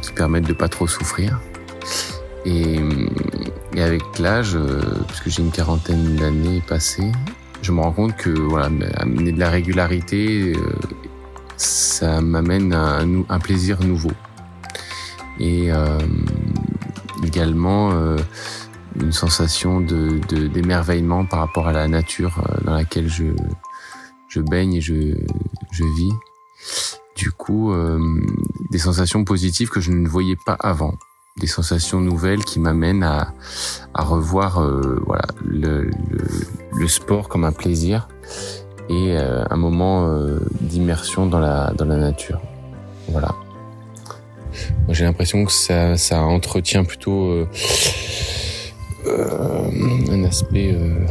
qui 0.00 0.12
permettent 0.12 0.46
de 0.46 0.52
pas 0.52 0.68
trop 0.68 0.86
souffrir. 0.86 1.40
Et, 2.44 2.78
et 3.74 3.82
avec 3.82 4.02
l'âge, 4.18 4.56
puisque 5.08 5.28
j'ai 5.28 5.42
une 5.42 5.50
quarantaine 5.50 6.16
d'années 6.16 6.62
passées, 6.66 7.10
je 7.62 7.70
me 7.70 7.80
rends 7.80 7.92
compte 7.92 8.16
que 8.16 8.54
amener 9.00 9.32
de 9.32 9.38
la 9.38 9.48
régularité, 9.48 10.52
euh, 10.54 10.74
ça 11.56 12.20
m'amène 12.20 12.74
un, 12.74 13.22
un, 13.28 13.38
plaisir 13.38 13.80
nouveau. 13.80 14.10
Et 15.38 15.72
euh, 15.72 15.98
également 17.24 17.92
euh, 17.92 18.16
une 19.00 19.12
sensation 19.12 19.80
de, 19.80 20.18
d'émerveillement 20.48 21.24
par 21.24 21.38
rapport 21.38 21.68
à 21.68 21.72
la 21.72 21.86
nature 21.86 22.42
dans 22.64 22.74
laquelle 22.74 23.08
je, 23.08 24.40
baigne 24.40 24.74
et 24.74 24.80
je 24.80 24.94
vis. 25.96 26.12
du 27.16 27.30
coup 27.30 27.72
des 28.70 28.78
sensations 28.78 29.24
positives 29.24 29.68
que 29.68 29.80
je 29.80 29.92
ne 29.92 30.08
voyais 30.08 30.36
pas 30.36 30.56
avant 30.58 30.94
des 31.40 31.46
sensations 31.46 32.00
nouvelles 32.00 32.44
qui 32.44 32.60
m'amènent 32.60 33.02
à, 33.02 33.32
à 33.94 34.02
revoir 34.02 34.60
voilà 35.06 35.24
le, 35.44 35.90
le, 36.72 36.88
sport 36.88 37.28
comme 37.28 37.44
un 37.44 37.52
plaisir 37.52 38.08
et 38.90 39.16
un 39.16 39.56
moment 39.56 40.06
d'immersion 40.60 41.26
dans 41.26 41.40
la 41.40 41.72
dans 41.74 41.86
la 41.86 41.96
nature 41.96 42.40
voilà 43.08 43.34
j'ai 44.88 45.04
l'impression 45.04 45.44
que 45.44 45.52
ça, 45.52 45.96
ça 45.96 46.22
entretient 46.22 46.84
plutôt 46.84 47.30
euh, 47.30 47.48
euh, 49.06 49.70
un 50.10 50.24
aspect 50.24 50.74
euh, 50.74 51.06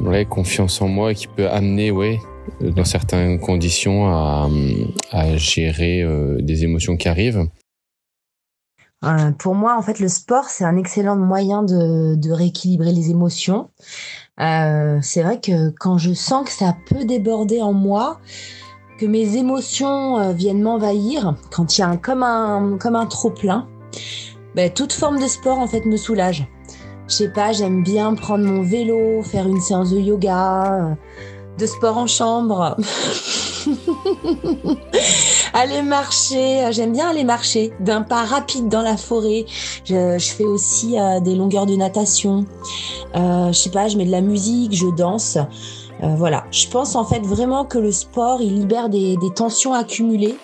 ouais, 0.00 0.24
confiance 0.24 0.80
en 0.80 0.88
moi 0.88 1.14
qui 1.14 1.26
peut 1.26 1.48
amener, 1.48 1.90
ouais, 1.90 2.18
dans 2.60 2.84
certaines 2.84 3.38
conditions, 3.38 4.08
à, 4.08 4.48
à 5.10 5.36
gérer 5.36 6.04
des 6.40 6.64
émotions 6.64 6.96
qui 6.96 7.08
arrivent. 7.08 7.46
Pour 9.38 9.54
moi, 9.54 9.76
en 9.76 9.82
fait, 9.82 9.98
le 9.98 10.08
sport, 10.08 10.44
c'est 10.44 10.64
un 10.64 10.76
excellent 10.76 11.16
moyen 11.16 11.62
de, 11.62 12.14
de 12.16 12.30
rééquilibrer 12.32 12.92
les 12.92 13.10
émotions. 13.10 13.70
c'est 14.38 15.22
vrai 15.22 15.40
que 15.40 15.70
quand 15.70 15.98
je 15.98 16.12
sens 16.12 16.44
que 16.46 16.52
ça 16.52 16.76
peut 16.88 17.04
déborder 17.04 17.62
en 17.62 17.72
moi, 17.72 18.20
que 19.00 19.06
mes 19.06 19.36
émotions 19.36 20.18
euh, 20.18 20.32
viennent 20.32 20.60
m'envahir, 20.60 21.34
quand 21.50 21.78
il 21.78 21.80
y 21.80 21.84
a 21.84 21.88
un, 21.88 21.96
comme 21.96 22.22
un, 22.22 22.76
comme 22.78 22.96
un 22.96 23.06
trop 23.06 23.30
plein, 23.30 23.66
ben, 24.54 24.70
toute 24.70 24.92
forme 24.92 25.18
de 25.18 25.26
sport 25.26 25.58
en 25.58 25.66
fait 25.66 25.86
me 25.86 25.96
soulage. 25.96 26.46
Je 27.08 27.14
sais 27.14 27.30
pas, 27.30 27.52
j'aime 27.52 27.82
bien 27.82 28.14
prendre 28.14 28.44
mon 28.44 28.60
vélo, 28.62 29.22
faire 29.22 29.48
une 29.48 29.60
séance 29.60 29.90
de 29.90 29.98
yoga, 29.98 30.74
euh, 30.74 30.94
de 31.56 31.64
sport 31.64 31.96
en 31.96 32.06
chambre, 32.06 32.76
aller 35.54 35.82
marcher. 35.82 36.64
Euh, 36.64 36.72
j'aime 36.72 36.92
bien 36.92 37.08
aller 37.10 37.24
marcher 37.24 37.72
d'un 37.80 38.02
pas 38.02 38.24
rapide 38.24 38.68
dans 38.68 38.82
la 38.82 38.96
forêt. 38.96 39.46
Je, 39.84 40.18
fais 40.18 40.44
aussi 40.44 40.96
des 41.22 41.34
longueurs 41.34 41.66
de 41.66 41.76
natation. 41.76 42.44
je 43.14 43.52
sais 43.52 43.70
pas, 43.70 43.88
je 43.88 43.96
mets 43.96 44.04
de 44.04 44.10
la 44.10 44.20
musique, 44.20 44.74
je 44.74 44.86
danse. 44.96 45.38
Euh, 46.02 46.14
voilà, 46.16 46.44
je 46.50 46.66
pense 46.68 46.96
en 46.96 47.04
fait 47.04 47.20
vraiment 47.20 47.64
que 47.64 47.78
le 47.78 47.92
sport, 47.92 48.40
il 48.40 48.54
libère 48.54 48.88
des, 48.88 49.18
tensions 49.34 49.74
accumulées 49.74 50.36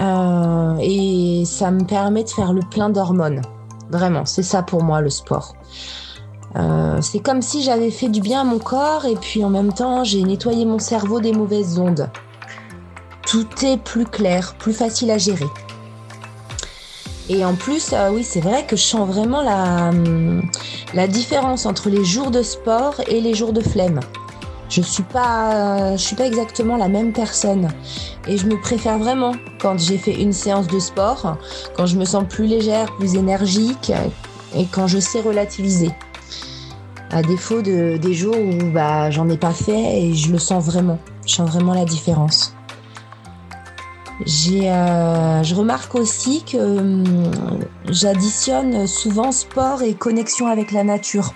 euh, 0.00 0.76
et 0.80 1.44
ça 1.44 1.70
me 1.70 1.84
permet 1.84 2.24
de 2.24 2.30
faire 2.30 2.52
le 2.52 2.62
plein 2.70 2.88
d'hormones. 2.88 3.42
Vraiment, 3.90 4.24
c'est 4.24 4.42
ça 4.42 4.62
pour 4.62 4.82
moi 4.82 5.00
le 5.00 5.10
sport. 5.10 5.54
Euh, 6.56 7.00
c'est 7.02 7.20
comme 7.20 7.42
si 7.42 7.62
j'avais 7.62 7.90
fait 7.90 8.08
du 8.08 8.20
bien 8.20 8.40
à 8.40 8.44
mon 8.44 8.58
corps 8.58 9.04
et 9.04 9.14
puis 9.14 9.44
en 9.44 9.50
même 9.50 9.72
temps 9.72 10.02
j'ai 10.02 10.22
nettoyé 10.22 10.64
mon 10.64 10.78
cerveau 10.78 11.20
des 11.20 11.32
mauvaises 11.32 11.78
ondes. 11.78 12.10
Tout 13.30 13.64
est 13.64 13.76
plus 13.76 14.06
clair, 14.06 14.54
plus 14.58 14.72
facile 14.72 15.10
à 15.10 15.18
gérer. 15.18 15.46
Et 17.28 17.44
en 17.44 17.54
plus, 17.54 17.94
oui, 18.12 18.24
c'est 18.24 18.40
vrai 18.40 18.66
que 18.66 18.74
je 18.74 18.82
sens 18.82 19.08
vraiment 19.08 19.40
la, 19.40 19.90
hum, 19.90 20.42
la 20.94 21.06
différence 21.06 21.64
entre 21.64 21.88
les 21.88 22.04
jours 22.04 22.32
de 22.32 22.42
sport 22.42 22.94
et 23.06 23.20
les 23.20 23.34
jours 23.34 23.52
de 23.52 23.60
flemme 23.60 24.00
je 24.70 24.82
suis 24.82 25.02
pas, 25.02 25.96
je 25.96 26.02
suis 26.02 26.16
pas 26.16 26.26
exactement 26.26 26.76
la 26.76 26.88
même 26.88 27.12
personne. 27.12 27.68
Et 28.28 28.36
je 28.36 28.46
me 28.46 28.58
préfère 28.60 28.98
vraiment 28.98 29.34
quand 29.60 29.78
j'ai 29.78 29.98
fait 29.98 30.22
une 30.22 30.32
séance 30.32 30.68
de 30.68 30.78
sport, 30.78 31.36
quand 31.76 31.86
je 31.86 31.96
me 31.96 32.04
sens 32.04 32.24
plus 32.28 32.46
légère, 32.46 32.94
plus 32.96 33.16
énergique 33.16 33.92
et 34.54 34.66
quand 34.70 34.86
je 34.86 34.98
sais 34.98 35.20
relativiser. 35.20 35.90
À 37.10 37.22
défaut 37.22 37.60
de, 37.60 37.96
des 37.96 38.14
jours 38.14 38.36
où 38.38 38.70
bah, 38.72 39.10
j'en 39.10 39.28
ai 39.28 39.36
pas 39.36 39.50
fait 39.50 40.00
et 40.00 40.14
je 40.14 40.30
le 40.30 40.38
sens 40.38 40.64
vraiment. 40.64 40.98
Je 41.26 41.34
sens 41.34 41.50
vraiment 41.50 41.74
la 41.74 41.84
différence. 41.84 42.54
Euh, 44.20 45.42
je 45.42 45.54
remarque 45.54 45.94
aussi 45.94 46.42
que 46.42 46.58
hum, 46.58 47.30
j'additionne 47.88 48.86
souvent 48.86 49.32
sport 49.32 49.82
et 49.82 49.94
connexion 49.94 50.46
avec 50.46 50.72
la 50.72 50.84
nature. 50.84 51.32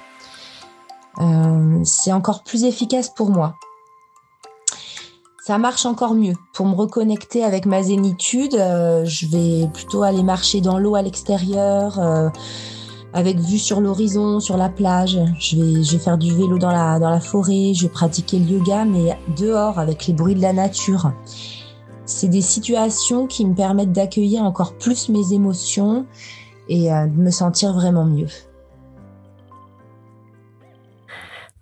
Euh, 1.21 1.81
c'est 1.85 2.13
encore 2.13 2.43
plus 2.43 2.65
efficace 2.65 3.09
pour 3.09 3.31
moi. 3.31 3.55
Ça 5.47 5.59
marche 5.59 5.85
encore 5.85 6.15
mieux. 6.15 6.35
Pour 6.55 6.67
me 6.67 6.75
reconnecter 6.75 7.45
avec 7.45 7.67
ma 7.67 7.83
zénitude, 7.83 8.55
euh, 8.55 9.05
je 9.05 9.27
vais 9.27 9.69
plutôt 9.73 10.03
aller 10.03 10.23
marcher 10.23 10.61
dans 10.61 10.79
l'eau 10.79 10.95
à 10.95 11.03
l'extérieur, 11.03 11.99
euh, 11.99 12.31
avec 13.13 13.39
vue 13.39 13.59
sur 13.59 13.81
l'horizon, 13.81 14.41
sur 14.41 14.57
la 14.57 14.71
plage. 14.71 15.21
Je 15.39 15.57
vais, 15.57 15.83
je 15.83 15.93
vais 15.93 15.99
faire 15.99 16.17
du 16.17 16.35
vélo 16.35 16.59
dans 16.59 16.71
la, 16.71 16.99
dans 16.99 17.11
la 17.11 17.21
forêt, 17.21 17.73
je 17.75 17.83
vais 17.83 17.93
pratiquer 17.93 18.39
le 18.39 18.47
yoga, 18.47 18.87
mais 18.87 19.19
dehors, 19.37 19.79
avec 19.79 20.07
les 20.07 20.15
bruits 20.15 20.35
de 20.35 20.41
la 20.41 20.55
nature. 20.55 21.13
C'est 22.07 22.29
des 22.29 22.43
situations 22.43 23.27
qui 23.27 23.47
me 23.47 23.55
permettent 23.55 23.93
d'accueillir 23.93 24.43
encore 24.43 24.77
plus 24.77 25.09
mes 25.09 25.33
émotions 25.33 26.07
et 26.69 26.89
de 26.89 27.21
me 27.21 27.31
sentir 27.31 27.73
vraiment 27.73 28.05
mieux. 28.05 28.29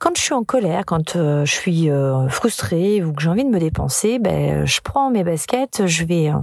Quand 0.03 0.17
je 0.17 0.21
suis 0.21 0.35
en 0.35 0.43
colère, 0.43 0.85
quand 0.85 1.15
euh, 1.15 1.45
je 1.45 1.53
suis 1.53 1.89
euh, 1.89 2.29
frustrée 2.29 3.05
ou 3.05 3.13
que 3.13 3.23
j'ai 3.23 3.29
envie 3.29 3.45
de 3.45 3.51
me 3.51 3.61
dépenser, 3.61 4.19
ben 4.19 4.67
je 4.67 4.81
prends 4.81 5.13
mes 5.13 5.23
baskets, 5.23 5.87
je 5.87 6.05
vais 6.05 6.29
euh, 6.29 6.39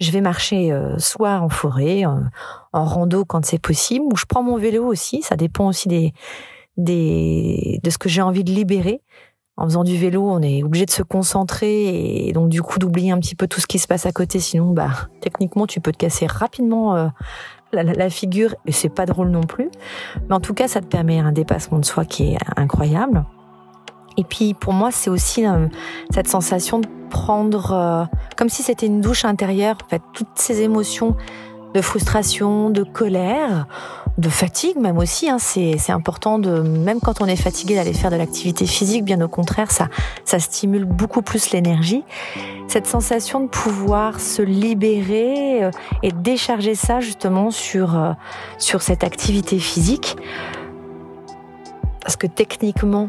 je 0.00 0.10
vais 0.10 0.20
marcher 0.20 0.76
soit 0.98 1.38
en 1.38 1.48
forêt, 1.48 2.04
en 2.04 2.84
rando 2.84 3.24
quand 3.24 3.44
c'est 3.44 3.60
possible, 3.60 4.06
ou 4.12 4.16
je 4.16 4.24
prends 4.24 4.42
mon 4.42 4.56
vélo 4.56 4.84
aussi. 4.84 5.22
Ça 5.22 5.36
dépend 5.36 5.68
aussi 5.68 5.86
des 5.86 6.12
des 6.78 7.78
de 7.84 7.90
ce 7.90 7.98
que 7.98 8.08
j'ai 8.08 8.22
envie 8.22 8.42
de 8.42 8.50
libérer. 8.50 9.02
En 9.60 9.66
faisant 9.66 9.84
du 9.84 9.96
vélo, 9.96 10.28
on 10.28 10.42
est 10.42 10.64
obligé 10.64 10.86
de 10.86 10.90
se 10.90 11.02
concentrer 11.02 12.28
et 12.28 12.32
donc 12.32 12.48
du 12.48 12.62
coup 12.62 12.78
d'oublier 12.78 13.12
un 13.12 13.20
petit 13.20 13.34
peu 13.34 13.46
tout 13.46 13.60
ce 13.60 13.66
qui 13.66 13.78
se 13.78 13.86
passe 13.86 14.06
à 14.06 14.12
côté. 14.12 14.40
Sinon, 14.40 14.72
bah 14.72 14.90
techniquement, 15.20 15.66
tu 15.66 15.80
peux 15.80 15.92
te 15.92 15.98
casser 15.98 16.26
rapidement 16.26 17.12
la, 17.72 18.10
figure 18.10 18.54
et 18.66 18.72
c'est 18.72 18.88
pas 18.88 19.06
drôle 19.06 19.30
non 19.30 19.42
plus. 19.42 19.70
Mais 20.28 20.34
en 20.34 20.40
tout 20.40 20.54
cas, 20.54 20.68
ça 20.68 20.80
te 20.80 20.86
permet 20.86 21.18
un 21.18 21.32
dépassement 21.32 21.78
de 21.78 21.84
soi 21.84 22.04
qui 22.04 22.32
est 22.32 22.38
incroyable. 22.56 23.24
Et 24.16 24.24
puis 24.24 24.54
pour 24.54 24.72
moi, 24.72 24.90
c'est 24.90 25.10
aussi 25.10 25.46
euh, 25.46 25.68
cette 26.10 26.28
sensation 26.28 26.80
de 26.80 26.88
prendre, 27.10 27.72
euh, 27.72 28.04
comme 28.36 28.48
si 28.48 28.62
c'était 28.62 28.86
une 28.86 29.00
douche 29.00 29.24
intérieure, 29.24 29.78
toutes 30.12 30.28
ces 30.34 30.62
émotions 30.62 31.16
de 31.74 31.80
frustration, 31.80 32.70
de 32.70 32.82
colère, 32.82 33.66
de 34.18 34.28
fatigue 34.28 34.76
même 34.76 34.98
aussi. 34.98 35.28
Hein. 35.28 35.38
C'est, 35.38 35.90
important 35.90 36.38
de, 36.38 36.60
même 36.60 37.00
quand 37.00 37.20
on 37.20 37.26
est 37.26 37.36
fatigué, 37.36 37.74
d'aller 37.74 37.92
faire 37.92 38.10
de 38.10 38.16
l'activité 38.16 38.66
physique. 38.66 39.04
Bien 39.04 39.20
au 39.20 39.28
contraire, 39.28 39.70
ça, 39.70 39.88
ça 40.24 40.38
stimule 40.38 40.84
beaucoup 40.84 41.22
plus 41.22 41.50
l'énergie. 41.50 42.04
Cette 42.68 42.86
sensation 42.86 43.40
de 43.40 43.48
pouvoir 43.48 44.20
se 44.20 44.42
libérer 44.42 45.64
euh, 45.64 45.70
et 46.02 46.12
décharger 46.12 46.74
ça 46.74 47.00
justement 47.00 47.50
sur, 47.50 47.98
euh, 47.98 48.12
sur 48.58 48.82
cette 48.82 49.04
activité 49.04 49.58
physique. 49.58 50.16
Parce 52.02 52.16
que 52.16 52.26
techniquement, 52.26 53.08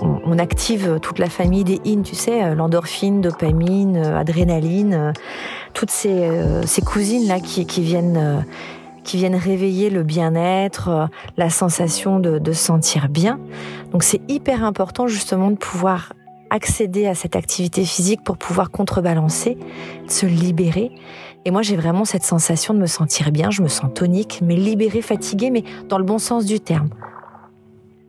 on, 0.00 0.38
active 0.38 0.98
toute 1.00 1.18
la 1.18 1.28
famille 1.28 1.64
des 1.64 1.80
in, 1.86 2.02
tu 2.02 2.14
sais, 2.14 2.42
euh, 2.42 2.54
l'endorphine, 2.54 3.20
dopamine, 3.20 3.98
adrénaline, 3.98 5.12
toutes 5.74 5.90
ces, 5.90 6.28
ces 6.66 6.82
cousines 6.82 7.26
là 7.28 7.40
qui, 7.40 7.66
qui 7.66 7.82
viennent 7.82 8.44
qui 9.04 9.16
viennent 9.16 9.36
réveiller 9.36 9.90
le 9.90 10.02
bien-être, 10.02 10.88
euh, 10.88 11.06
la 11.36 11.50
sensation 11.50 12.20
de, 12.20 12.38
de 12.38 12.52
se 12.52 12.64
sentir 12.64 13.08
bien. 13.08 13.40
Donc 13.92 14.02
c'est 14.02 14.20
hyper 14.28 14.64
important 14.64 15.06
justement 15.06 15.50
de 15.50 15.56
pouvoir 15.56 16.12
accéder 16.52 17.06
à 17.06 17.14
cette 17.14 17.34
activité 17.34 17.84
physique 17.84 18.22
pour 18.22 18.36
pouvoir 18.36 18.70
contrebalancer, 18.70 19.56
se 20.06 20.26
libérer. 20.26 20.90
Et 21.44 21.50
moi, 21.50 21.62
j'ai 21.62 21.76
vraiment 21.76 22.04
cette 22.04 22.24
sensation 22.24 22.74
de 22.74 22.78
me 22.78 22.86
sentir 22.86 23.32
bien, 23.32 23.50
je 23.50 23.62
me 23.62 23.68
sens 23.68 23.90
tonique, 23.94 24.40
mais 24.42 24.54
libérée, 24.54 25.00
fatiguée, 25.00 25.50
mais 25.50 25.64
dans 25.88 25.96
le 25.98 26.04
bon 26.04 26.18
sens 26.18 26.44
du 26.44 26.60
terme. 26.60 26.90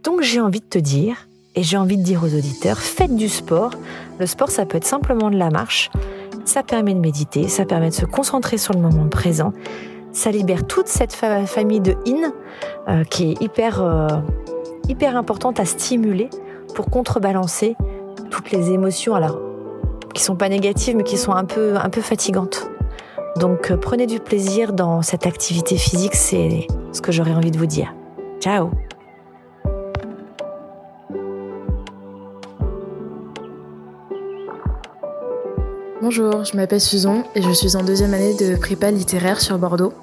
Donc 0.04 0.22
j'ai 0.22 0.42
envie 0.42 0.60
de 0.60 0.66
te 0.66 0.78
dire, 0.78 1.30
et 1.56 1.64
j'ai 1.64 1.78
envie 1.78 1.98
de 1.98 2.04
dire 2.04 2.22
aux 2.22 2.36
auditeurs, 2.36 2.80
faites 2.80 3.16
du 3.16 3.30
sport. 3.30 3.72
Le 4.20 4.26
sport, 4.26 4.52
ça 4.52 4.66
peut 4.66 4.78
être 4.78 4.86
simplement 4.86 5.32
de 5.32 5.38
la 5.38 5.50
marche. 5.50 5.90
Ça 6.44 6.64
permet 6.64 6.94
de 6.94 7.00
méditer, 7.00 7.48
ça 7.48 7.64
permet 7.64 7.90
de 7.90 7.94
se 7.94 8.06
concentrer 8.06 8.58
sur 8.58 8.74
le 8.74 8.82
moment 8.82 9.08
présent 9.08 9.54
ça 10.14 10.32
libère 10.32 10.66
toute 10.66 10.88
cette 10.88 11.14
famille 11.14 11.82
de 11.82 11.96
in 12.08 12.32
euh, 12.88 13.04
qui 13.04 13.32
est 13.32 13.42
hyper, 13.42 13.82
euh, 13.82 14.08
hyper 14.88 15.18
importante 15.18 15.60
à 15.60 15.66
stimuler 15.66 16.30
pour 16.76 16.86
contrebalancer 16.86 17.76
toutes 18.30 18.52
les 18.52 18.72
émotions, 18.72 19.16
alors 19.16 19.40
qui 20.14 20.24
sont 20.24 20.36
pas 20.36 20.50
négatives 20.50 20.96
mais 20.96 21.04
qui 21.04 21.18
sont 21.18 21.34
un 21.34 21.46
peu, 21.46 21.76
un 21.76 21.90
peu 21.90 22.02
fatigantes. 22.02 22.70
Donc 23.38 23.72
euh, 23.72 23.78
prenez 23.78 24.06
du 24.06 24.20
plaisir 24.20 24.74
dans 24.74 25.02
cette 25.02 25.26
activité 25.26 25.76
physique, 25.78 26.16
c'est 26.16 26.68
ce 26.92 27.02
que 27.02 27.12
j'aurais 27.12 27.34
envie 27.34 27.52
de 27.52 27.58
vous 27.58 27.66
dire. 27.66 27.94
Ciao 28.40 28.70
Bonjour, 36.02 36.44
je 36.44 36.58
m'appelle 36.58 36.82
Susan 36.82 37.24
et 37.34 37.42
je 37.42 37.50
suis 37.52 37.78
en 37.78 37.82
deuxième 37.82 38.14
année 38.14 38.36
de 38.36 38.58
prépa 38.58 38.92
littéraire 38.92 39.40
sur 39.40 39.58
Bordeaux. 39.58 39.94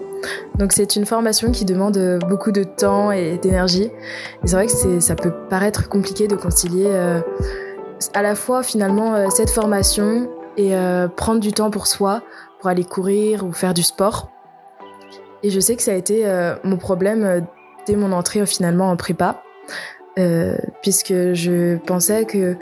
Donc 0.59 0.73
c'est 0.73 0.97
une 0.97 1.07
formation 1.07 1.51
qui 1.53 1.65
demande 1.65 1.99
beaucoup 2.29 2.53
de 2.53 2.65
temps 2.65 3.13
et 3.13 3.39
d'énergie. 3.39 3.91
Et 4.45 4.47
c'est 4.47 4.57
vrai 4.57 4.67
que 4.67 5.01
ça 5.01 5.15
peut 5.15 5.33
paraître 5.49 5.89
compliqué 5.89 6.29
de 6.29 6.37
concilier 6.37 6.87
euh, 6.89 7.21
à 8.15 8.23
la 8.23 8.35
fois 8.35 8.63
finalement 8.63 9.15
euh, 9.15 9.29
cette 9.31 9.51
formation 9.51 10.29
et 10.57 10.75
prendre 11.17 11.41
du 11.41 11.53
temps 11.53 11.71
pour 11.71 11.87
soi, 11.87 12.23
pour 12.59 12.69
aller 12.69 12.85
courir 12.85 13.47
ou 13.47 13.53
faire 13.53 13.73
du 13.73 13.83
sport. 13.83 14.31
Et 15.43 15.49
je 15.49 15.59
sais 15.59 15.75
que 15.75 15.83
ça 15.83 15.93
a 15.93 15.95
été 15.95 16.27
mon 16.65 16.77
problème 16.77 17.47
dès 17.87 17.97
mon 17.97 18.13
entrée 18.13 18.45
finalement 18.45 18.91
en 18.91 18.97
prépa, 18.97 19.43
puisque 20.83 21.15
je 21.33 21.79
pensais 21.79 22.27
que 22.27 22.57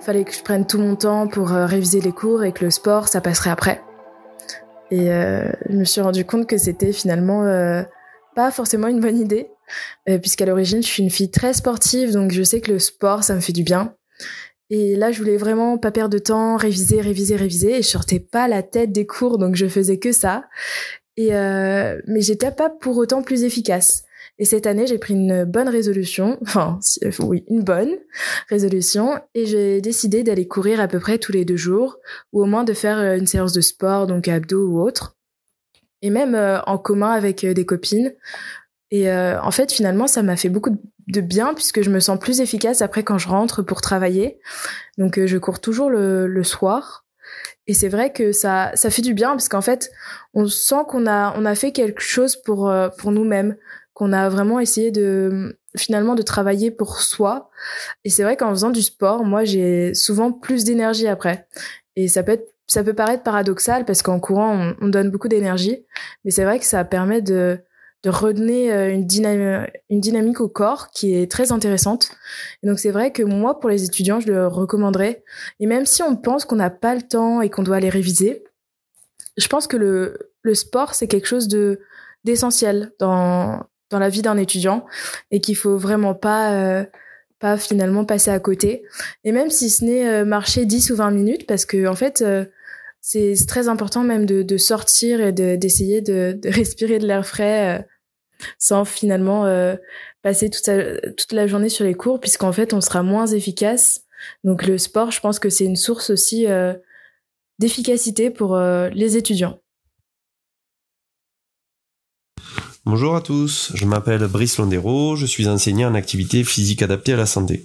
fallait 0.00 0.24
que 0.24 0.32
je 0.32 0.42
prenne 0.42 0.64
tout 0.64 0.78
mon 0.78 0.94
temps 0.96 1.26
pour 1.26 1.48
réviser 1.48 2.00
les 2.00 2.12
cours 2.12 2.44
et 2.44 2.52
que 2.52 2.64
le 2.64 2.70
sport 2.70 3.08
ça 3.08 3.20
passerait 3.20 3.50
après. 3.50 3.82
Et 4.94 5.06
je 5.06 5.76
me 5.76 5.84
suis 5.84 6.00
rendu 6.00 6.24
compte 6.24 6.46
que 6.46 6.56
c'était 6.56 6.92
finalement 6.92 7.42
pas 8.34 8.50
forcément 8.50 8.88
une 8.88 9.00
bonne 9.00 9.18
idée, 9.18 9.48
euh, 10.08 10.18
puisqu'à 10.18 10.46
l'origine, 10.46 10.82
je 10.82 10.88
suis 10.88 11.02
une 11.02 11.10
fille 11.10 11.30
très 11.30 11.54
sportive, 11.54 12.12
donc 12.12 12.32
je 12.32 12.42
sais 12.42 12.60
que 12.60 12.72
le 12.72 12.78
sport, 12.78 13.24
ça 13.24 13.34
me 13.34 13.40
fait 13.40 13.52
du 13.52 13.62
bien. 13.62 13.94
Et 14.70 14.96
là, 14.96 15.12
je 15.12 15.18
voulais 15.18 15.36
vraiment 15.36 15.78
pas 15.78 15.90
perdre 15.90 16.12
de 16.12 16.18
temps, 16.18 16.56
réviser, 16.56 17.00
réviser, 17.00 17.36
réviser, 17.36 17.78
et 17.78 17.82
je 17.82 17.88
sortais 17.88 18.20
pas 18.20 18.48
la 18.48 18.62
tête 18.62 18.92
des 18.92 19.06
cours, 19.06 19.38
donc 19.38 19.56
je 19.56 19.66
faisais 19.66 19.98
que 19.98 20.12
ça. 20.12 20.44
Et 21.16 21.34
euh, 21.34 22.00
mais 22.06 22.20
j'étais 22.20 22.50
pas 22.50 22.70
pour 22.70 22.96
autant 22.96 23.22
plus 23.22 23.44
efficace. 23.44 24.03
Et 24.38 24.44
cette 24.44 24.66
année, 24.66 24.86
j'ai 24.86 24.98
pris 24.98 25.14
une 25.14 25.44
bonne 25.44 25.68
résolution, 25.68 26.38
enfin 26.42 26.80
euh, 27.04 27.10
oui, 27.20 27.44
une 27.48 27.62
bonne 27.62 27.96
résolution, 28.48 29.20
et 29.34 29.46
j'ai 29.46 29.80
décidé 29.80 30.24
d'aller 30.24 30.48
courir 30.48 30.80
à 30.80 30.88
peu 30.88 30.98
près 30.98 31.18
tous 31.18 31.32
les 31.32 31.44
deux 31.44 31.56
jours, 31.56 31.98
ou 32.32 32.42
au 32.42 32.46
moins 32.46 32.64
de 32.64 32.72
faire 32.72 32.98
euh, 32.98 33.16
une 33.16 33.26
séance 33.26 33.52
de 33.52 33.60
sport, 33.60 34.06
donc 34.06 34.28
abdos 34.28 34.66
ou 34.66 34.80
autre 34.80 35.16
et 36.02 36.10
même 36.10 36.34
euh, 36.34 36.60
en 36.66 36.76
commun 36.76 37.12
avec 37.12 37.46
des 37.46 37.64
copines. 37.64 38.12
Et 38.90 39.10
en 39.10 39.50
fait, 39.50 39.72
finalement, 39.72 40.06
ça 40.06 40.22
m'a 40.22 40.36
fait 40.36 40.50
beaucoup 40.50 40.78
de 41.08 41.20
bien 41.20 41.52
puisque 41.54 41.82
je 41.82 41.90
me 41.90 41.98
sens 41.98 42.16
plus 42.16 42.40
efficace 42.40 42.80
après 42.80 43.02
quand 43.02 43.18
je 43.18 43.26
rentre 43.26 43.60
pour 43.62 43.80
travailler. 43.80 44.38
Donc, 44.98 45.18
je 45.18 45.36
cours 45.36 45.60
toujours 45.60 45.90
le, 45.90 46.28
le 46.28 46.44
soir. 46.44 47.04
Et 47.66 47.74
c'est 47.74 47.88
vrai 47.88 48.12
que 48.12 48.30
ça, 48.30 48.70
ça 48.74 48.90
fait 48.90 49.02
du 49.02 49.12
bien 49.12 49.30
parce 49.30 49.48
qu'en 49.48 49.62
fait, 49.62 49.90
on 50.32 50.46
sent 50.46 50.84
qu'on 50.86 51.08
a, 51.08 51.34
on 51.36 51.44
a 51.44 51.56
fait 51.56 51.72
quelque 51.72 52.02
chose 52.02 52.36
pour, 52.36 52.72
pour 52.98 53.10
nous-mêmes, 53.10 53.56
qu'on 53.94 54.12
a 54.12 54.28
vraiment 54.28 54.60
essayé 54.60 54.90
de, 54.90 55.56
finalement, 55.76 56.14
de 56.14 56.22
travailler 56.22 56.70
pour 56.70 57.00
soi. 57.00 57.50
Et 58.04 58.10
c'est 58.10 58.24
vrai 58.24 58.36
qu'en 58.36 58.50
faisant 58.50 58.70
du 58.70 58.82
sport, 58.82 59.24
moi, 59.24 59.44
j'ai 59.44 59.94
souvent 59.94 60.32
plus 60.32 60.64
d'énergie 60.64 61.06
après. 61.06 61.46
Et 61.96 62.08
ça 62.08 62.22
peut 62.22 62.32
être 62.32 62.54
ça 62.66 62.82
peut 62.82 62.94
paraître 62.94 63.22
paradoxal 63.22 63.84
parce 63.84 64.00
qu'en 64.00 64.18
courant, 64.20 64.72
on, 64.80 64.88
donne 64.88 65.10
beaucoup 65.10 65.28
d'énergie, 65.28 65.84
mais 66.24 66.30
c'est 66.30 66.44
vrai 66.44 66.58
que 66.58 66.64
ça 66.64 66.82
permet 66.82 67.20
de, 67.20 67.58
de 68.02 68.10
redonner 68.10 68.72
euh, 68.72 68.90
une, 68.90 69.06
dynamique, 69.06 69.70
une 69.90 70.00
dynamique 70.00 70.40
au 70.40 70.48
corps 70.48 70.88
qui 70.90 71.14
est 71.14 71.30
très 71.30 71.52
intéressante. 71.52 72.10
Et 72.62 72.66
donc 72.66 72.78
c'est 72.78 72.90
vrai 72.90 73.12
que 73.12 73.22
moi, 73.22 73.60
pour 73.60 73.68
les 73.68 73.84
étudiants, 73.84 74.18
je 74.18 74.28
le 74.28 74.46
recommanderais. 74.46 75.22
Et 75.60 75.66
même 75.66 75.84
si 75.84 76.02
on 76.02 76.16
pense 76.16 76.46
qu'on 76.46 76.56
n'a 76.56 76.70
pas 76.70 76.94
le 76.94 77.02
temps 77.02 77.42
et 77.42 77.50
qu'on 77.50 77.62
doit 77.62 77.76
aller 77.76 77.90
réviser, 77.90 78.44
je 79.36 79.46
pense 79.46 79.66
que 79.66 79.76
le, 79.76 80.16
le 80.40 80.54
sport, 80.54 80.94
c'est 80.94 81.06
quelque 81.06 81.26
chose 81.26 81.48
de 81.48 81.80
d'essentiel 82.24 82.92
dans, 82.98 83.60
dans 83.94 84.00
la 84.00 84.08
vie 84.08 84.22
d'un 84.22 84.36
étudiant 84.36 84.84
et 85.30 85.40
qu'il 85.40 85.56
faut 85.56 85.78
vraiment 85.78 86.14
pas... 86.14 86.52
Euh, 86.52 86.84
pas 87.40 87.58
finalement 87.58 88.06
passer 88.06 88.30
à 88.30 88.38
côté. 88.38 88.84
Et 89.24 89.32
même 89.32 89.50
si 89.50 89.68
ce 89.68 89.84
n'est 89.84 90.08
euh, 90.08 90.24
marcher 90.24 90.64
10 90.64 90.92
ou 90.92 90.96
20 90.96 91.10
minutes, 91.10 91.46
parce 91.46 91.66
que 91.66 91.86
en 91.86 91.94
fait, 91.94 92.22
euh, 92.22 92.46
c'est 93.02 93.34
très 93.46 93.68
important 93.68 94.02
même 94.02 94.24
de, 94.24 94.56
sortir 94.56 95.20
et 95.20 95.32
d'essayer 95.32 96.00
de, 96.00 96.38
de, 96.40 96.48
respirer 96.60 96.98
de 96.98 97.06
l'air 97.06 97.26
frais 97.26 97.86
sans 98.58 98.86
finalement 98.86 99.44
passer 100.22 100.48
toute, 100.48 100.70
toute 101.16 101.32
la 101.32 101.46
journée 101.46 101.68
sur 101.68 101.84
les 101.84 101.92
cours, 101.92 102.18
puisqu'en 102.18 102.52
fait, 102.52 102.72
on 102.72 102.80
sera 102.80 103.02
moins 103.02 103.26
efficace. 103.26 104.04
Donc 104.44 104.64
le 104.64 104.78
sport, 104.78 105.10
je 105.10 105.20
pense 105.20 105.38
que 105.38 105.50
c'est 105.50 105.66
une 105.66 105.76
source 105.76 106.08
aussi 106.08 106.46
d'efficacité 107.58 108.30
pour 108.30 108.56
les 108.56 109.16
étudiants. 109.18 109.60
Bonjour 112.86 113.16
à 113.16 113.22
tous, 113.22 113.72
je 113.74 113.86
m'appelle 113.86 114.26
Brice 114.26 114.58
Londero, 114.58 115.16
je 115.16 115.24
suis 115.24 115.48
enseignant 115.48 115.90
en 115.90 115.94
activité 115.94 116.44
physique 116.44 116.82
adaptée 116.82 117.14
à 117.14 117.16
la 117.16 117.24
santé. 117.24 117.64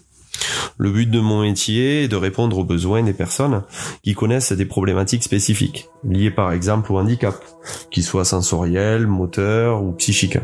Le 0.78 0.92
but 0.92 1.12
de 1.12 1.20
mon 1.20 1.42
métier 1.42 2.06
est 2.06 2.08
de 2.08 2.16
répondre 2.16 2.58
aux 2.58 2.64
besoins 2.64 3.04
des 3.04 3.12
personnes 3.12 3.64
qui 4.02 4.14
connaissent 4.14 4.54
des 4.54 4.66
problématiques 4.66 5.24
spécifiques, 5.24 5.90
liées 6.06 6.32
par 6.32 6.54
exemple 6.54 6.94
au 6.94 7.00
handicap, 7.00 7.36
qu'ils 7.92 8.06
soient 8.06 8.24
sensoriels, 8.24 9.08
moteurs 9.08 9.84
ou 9.84 9.92
psychiques, 9.92 10.40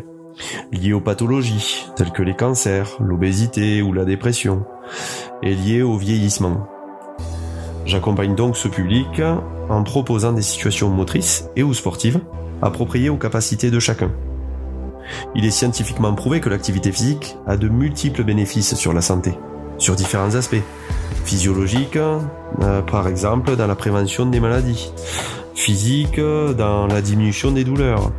liées 0.74 0.92
aux 0.92 1.00
pathologies 1.00 1.86
telles 1.96 2.12
que 2.12 2.24
les 2.24 2.36
cancers, 2.36 2.98
l'obésité 3.00 3.82
ou 3.82 3.94
la 3.94 4.04
dépression, 4.04 4.66
et 5.42 5.56
liées 5.56 5.84
au 5.84 5.98
vieillissement. 5.98 6.68
J'accompagne 7.86 8.36
donc 8.36 8.58
ce 8.58 8.68
public 8.68 9.22
en 9.70 9.84
proposant 9.84 10.34
des 10.34 10.42
situations 10.42 10.90
motrices 10.90 11.46
et 11.56 11.64
ou 11.64 11.74
sportives 11.74 12.20
appropriées 12.62 13.08
aux 13.08 13.16
capacités 13.16 13.72
de 13.72 13.80
chacun. 13.80 14.12
Il 15.36 15.46
est 15.46 15.52
scientifiquement 15.52 16.14
prouvé 16.14 16.40
que 16.40 16.50
l'activité 16.50 16.92
physique 16.92 17.38
a 17.48 17.58
de 17.58 17.68
multiples 17.68 18.24
bénéfices 18.24 18.76
sur 18.76 18.94
la 18.94 19.02
santé, 19.02 19.38
sur 19.78 19.96
différents 19.96 20.36
aspects. 20.36 20.64
Physiologiques, 21.26 21.98
euh, 21.98 22.82
par 22.82 23.08
exemple, 23.08 23.56
dans 23.56 23.68
la 23.68 23.76
prévention 23.76 24.26
des 24.26 24.40
maladies. 24.40 24.92
Physique, 25.56 26.20
dans 26.20 26.88
la 26.88 27.02
diminution 27.02 27.52
des 27.52 27.64
douleurs. 27.64 28.12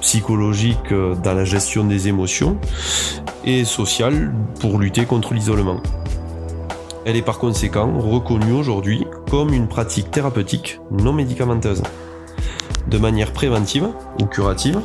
Psychologique, 0.00 0.92
dans 1.22 1.34
la 1.34 1.44
gestion 1.44 1.84
des 1.84 2.08
émotions. 2.08 2.58
Et 3.44 3.64
social, 3.64 4.32
pour 4.60 4.78
lutter 4.78 5.04
contre 5.04 5.34
l'isolement. 5.34 5.80
Elle 7.04 7.16
est 7.16 7.22
par 7.22 7.38
conséquent 7.38 7.90
reconnue 7.98 8.52
aujourd'hui 8.52 9.06
comme 9.30 9.54
une 9.54 9.66
pratique 9.66 10.10
thérapeutique 10.10 10.78
non 10.90 11.14
médicamenteuse. 11.14 11.82
De 12.86 12.98
manière 12.98 13.32
préventive 13.32 13.88
ou 14.20 14.26
curative, 14.26 14.80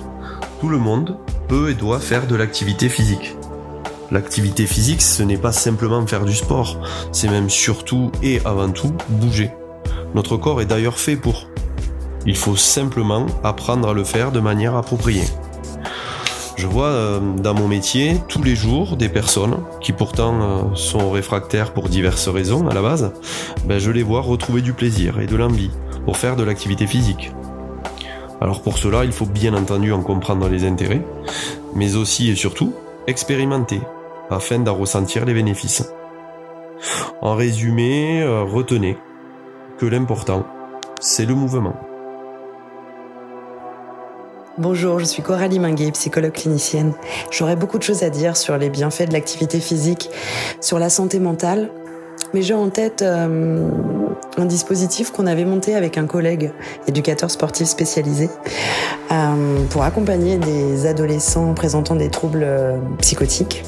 tout 0.62 0.70
le 0.70 0.78
monde 0.78 1.18
peut 1.48 1.70
et 1.70 1.74
doit 1.74 2.00
faire 2.00 2.28
de 2.28 2.36
l'activité 2.36 2.90
physique. 2.90 3.36
L'activité 4.12 4.68
physique, 4.68 5.02
ce 5.02 5.24
n'est 5.24 5.38
pas 5.38 5.52
simplement 5.52 6.06
faire 6.06 6.26
du 6.26 6.36
sport, 6.36 6.78
c'est 7.12 7.30
même 7.30 7.50
surtout 7.50 8.12
et 8.22 8.42
avant 8.46 8.70
tout 8.70 8.94
bouger. 9.10 9.52
Notre 10.14 10.38
corps 10.38 10.62
est 10.62 10.66
d'ailleurs 10.66 11.00
fait 11.00 11.16
pour. 11.16 11.48
Il 12.26 12.38
faut 12.38 12.56
simplement 12.56 13.26
apprendre 13.44 13.90
à 13.90 13.94
le 13.94 14.04
faire 14.04 14.32
de 14.32 14.40
manière 14.40 14.76
appropriée. 14.76 15.26
Je 16.56 16.68
vois 16.68 16.88
euh, 16.88 17.20
dans 17.38 17.54
mon 17.54 17.68
métier 17.68 18.18
tous 18.30 18.44
les 18.44 18.56
jours 18.56 18.96
des 18.96 19.10
personnes 19.10 19.58
qui 19.82 19.92
pourtant 19.92 20.42
euh, 20.42 20.76
sont 20.76 21.10
réfractaires 21.10 21.74
pour 21.74 21.90
diverses 21.90 22.28
raisons 22.28 22.68
à 22.68 22.74
la 22.74 22.82
base, 22.82 23.12
ben, 23.66 23.80
je 23.80 23.92
les 23.92 24.04
vois 24.04 24.22
retrouver 24.22 24.62
du 24.62 24.74
plaisir 24.74 25.20
et 25.20 25.26
de 25.26 25.36
l'envie 25.36 25.72
pour 26.06 26.18
faire 26.18 26.36
de 26.36 26.44
l'activité 26.44 26.86
physique. 26.86 27.32
Alors 28.44 28.62
pour 28.62 28.78
cela, 28.78 29.06
il 29.06 29.14
faut 29.14 29.26
bien 29.26 29.54
entendu 29.54 29.94
en 29.94 30.02
comprendre 30.02 30.50
les 30.50 30.66
intérêts, 30.66 31.02
mais 31.76 31.96
aussi 31.96 32.30
et 32.30 32.36
surtout 32.36 32.74
expérimenter, 33.08 33.80
afin 34.30 34.60
d'en 34.60 34.76
ressentir 34.76 35.24
les 35.24 35.34
bénéfices. 35.34 35.90
En 37.22 37.36
résumé, 37.36 38.22
euh, 38.22 38.44
retenez 38.44 38.98
que 39.78 39.86
l'important, 39.86 40.46
c'est 41.00 41.26
le 41.26 41.36
mouvement. 41.36 41.74
Bonjour, 44.58 45.00
je 45.00 45.06
suis 45.06 45.24
Coralie 45.24 45.60
Minguet, 45.60 45.92
psychologue 45.94 46.34
clinicienne. 46.34 46.92
J'aurais 47.32 47.56
beaucoup 47.56 47.78
de 47.78 47.84
choses 47.84 48.04
à 48.04 48.10
dire 48.10 48.36
sur 48.36 48.58
les 48.58 48.70
bienfaits 48.70 49.08
de 49.08 49.14
l'activité 49.14 49.62
physique, 49.62 50.10
sur 50.60 50.80
la 50.80 50.90
santé 50.90 51.22
mentale, 51.22 51.70
mais 52.34 52.42
j'ai 52.42 52.56
en 52.56 52.70
tête 52.70 53.04
euh, 53.04 53.70
un 54.38 54.46
dispositif 54.46 55.12
qu'on 55.12 55.28
avait 55.28 55.46
monté 55.46 55.76
avec 55.76 55.98
un 55.98 56.06
collègue 56.06 56.52
éducateur 56.88 57.30
sportif 57.30 57.68
spécialisé 57.68 58.30
euh, 59.12 59.64
pour 59.70 59.84
accompagner 59.84 60.38
des 60.38 60.86
adolescents 60.86 61.54
présentant 61.54 61.96
des 61.96 62.10
troubles 62.10 62.44
euh, 62.44 62.78
psychotiques. 63.00 63.64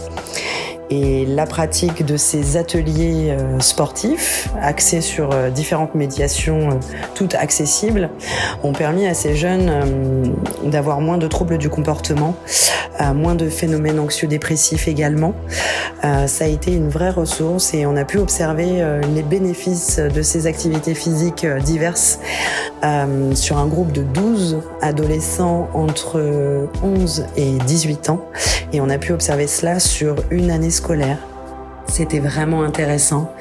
Et 0.91 1.25
la 1.25 1.47
pratique 1.47 2.05
de 2.05 2.15
ces 2.15 2.57
ateliers 2.57 3.31
euh, 3.31 3.59
sportifs, 3.59 4.49
axés 4.61 5.01
sur 5.01 5.31
euh, 5.33 5.49
différentes 5.49 5.95
médiations, 5.95 6.69
euh, 6.69 6.73
toutes 7.15 7.33
accessibles, 7.33 8.11
ont 8.63 8.73
permis 8.73 9.07
à 9.07 9.15
ces 9.15 9.35
jeunes 9.35 10.35
d'avoir 10.63 11.01
moins 11.01 11.17
de 11.17 11.27
troubles 11.27 11.57
du 11.57 11.69
comportement, 11.69 12.35
moins 13.13 13.35
de 13.35 13.49
phénomènes 13.49 13.99
anxieux-dépressifs 13.99 14.87
également. 14.87 15.33
Ça 16.01 16.45
a 16.45 16.47
été 16.47 16.71
une 16.71 16.89
vraie 16.89 17.09
ressource 17.09 17.73
et 17.73 17.85
on 17.85 17.95
a 17.95 18.05
pu 18.05 18.17
observer 18.17 18.83
les 19.13 19.23
bénéfices 19.23 19.99
de 19.99 20.21
ces 20.21 20.47
activités 20.47 20.93
physiques 20.93 21.45
diverses 21.45 22.19
sur 23.33 23.57
un 23.57 23.67
groupe 23.67 23.91
de 23.91 24.03
12 24.03 24.59
adolescents 24.81 25.69
entre 25.73 26.67
11 26.83 27.25
et 27.37 27.57
18 27.65 28.09
ans. 28.09 28.25
Et 28.73 28.81
on 28.81 28.89
a 28.89 28.97
pu 28.97 29.13
observer 29.13 29.47
cela 29.47 29.79
sur 29.79 30.15
une 30.31 30.51
année 30.51 30.71
C'était 31.87 32.19
vraiment 32.19 32.63
intéressant. 32.63 33.31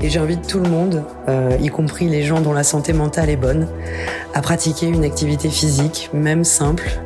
Et 0.00 0.08
j'invite 0.08 0.46
tout 0.46 0.60
le 0.60 0.68
monde, 0.68 1.04
euh, 1.28 1.56
y 1.60 1.68
compris 1.68 2.08
les 2.08 2.22
gens 2.22 2.40
dont 2.40 2.52
la 2.52 2.64
santé 2.64 2.92
mentale 2.92 3.30
est 3.30 3.36
bonne, 3.36 3.66
à 4.34 4.40
pratiquer 4.40 4.86
une 4.86 5.04
activité 5.04 5.48
physique, 5.48 6.10
même 6.12 6.44
simple, 6.44 7.00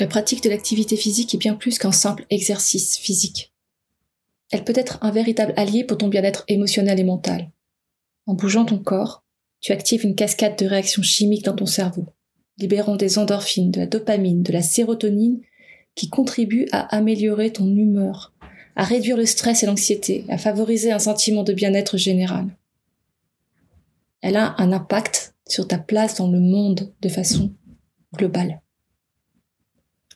La 0.00 0.08
pratique 0.08 0.42
de 0.42 0.50
l'activité 0.50 0.96
physique 0.96 1.34
est 1.34 1.38
bien 1.38 1.54
plus 1.54 1.78
qu'un 1.78 1.92
simple 1.92 2.26
exercice 2.28 2.98
physique. 2.98 3.53
Elle 4.50 4.64
peut 4.64 4.74
être 4.76 4.98
un 5.02 5.10
véritable 5.10 5.54
allié 5.56 5.84
pour 5.84 5.98
ton 5.98 6.08
bien-être 6.08 6.44
émotionnel 6.48 7.00
et 7.00 7.04
mental. 7.04 7.50
En 8.26 8.34
bougeant 8.34 8.64
ton 8.64 8.78
corps, 8.78 9.24
tu 9.60 9.72
actives 9.72 10.04
une 10.04 10.14
cascade 10.14 10.58
de 10.58 10.66
réactions 10.66 11.02
chimiques 11.02 11.44
dans 11.44 11.56
ton 11.56 11.66
cerveau, 11.66 12.06
libérant 12.58 12.96
des 12.96 13.18
endorphines, 13.18 13.70
de 13.70 13.80
la 13.80 13.86
dopamine, 13.86 14.42
de 14.42 14.52
la 14.52 14.62
sérotonine, 14.62 15.40
qui 15.94 16.08
contribuent 16.08 16.68
à 16.72 16.94
améliorer 16.94 17.52
ton 17.52 17.66
humeur, 17.66 18.32
à 18.76 18.84
réduire 18.84 19.16
le 19.16 19.26
stress 19.26 19.62
et 19.62 19.66
l'anxiété, 19.66 20.24
à 20.28 20.38
favoriser 20.38 20.92
un 20.92 20.98
sentiment 20.98 21.44
de 21.44 21.52
bien-être 21.52 21.96
général. 21.96 22.46
Elle 24.20 24.36
a 24.36 24.54
un 24.58 24.72
impact 24.72 25.34
sur 25.46 25.68
ta 25.68 25.78
place 25.78 26.16
dans 26.16 26.30
le 26.30 26.40
monde 26.40 26.92
de 27.00 27.08
façon 27.08 27.52
globale. 28.16 28.62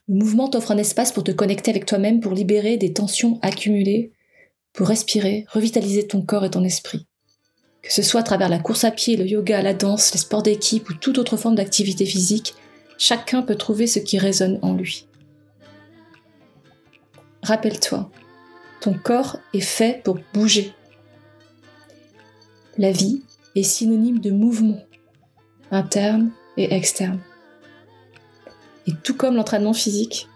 Le 0.07 0.15
mouvement 0.15 0.49
t'offre 0.49 0.71
un 0.71 0.77
espace 0.77 1.11
pour 1.11 1.23
te 1.23 1.31
connecter 1.31 1.69
avec 1.69 1.85
toi-même, 1.85 2.19
pour 2.19 2.33
libérer 2.33 2.77
des 2.77 2.93
tensions 2.93 3.39
accumulées, 3.41 4.11
pour 4.73 4.87
respirer, 4.87 5.45
revitaliser 5.51 6.07
ton 6.07 6.21
corps 6.21 6.45
et 6.45 6.51
ton 6.51 6.63
esprit. 6.63 7.05
Que 7.81 7.93
ce 7.93 8.01
soit 8.01 8.21
à 8.21 8.23
travers 8.23 8.49
la 8.49 8.59
course 8.59 8.83
à 8.83 8.91
pied, 8.91 9.17
le 9.17 9.25
yoga, 9.25 9.61
la 9.61 9.73
danse, 9.73 10.11
les 10.13 10.19
sports 10.19 10.43
d'équipe 10.43 10.89
ou 10.89 10.93
toute 10.93 11.17
autre 11.17 11.37
forme 11.37 11.55
d'activité 11.55 12.05
physique, 12.05 12.55
chacun 12.97 13.41
peut 13.41 13.55
trouver 13.55 13.87
ce 13.87 13.99
qui 13.99 14.17
résonne 14.17 14.59
en 14.61 14.73
lui. 14.73 15.07
Rappelle-toi, 17.41 18.11
ton 18.81 18.93
corps 18.93 19.37
est 19.53 19.61
fait 19.61 20.01
pour 20.03 20.19
bouger. 20.33 20.73
La 22.77 22.91
vie 22.91 23.23
est 23.55 23.63
synonyme 23.63 24.19
de 24.19 24.31
mouvement, 24.31 24.83
interne 25.71 26.31
et 26.57 26.73
externe. 26.73 27.19
Et 28.87 28.93
tout 29.03 29.15
comme 29.15 29.35
l'entraînement 29.35 29.73
physique, 29.73 30.27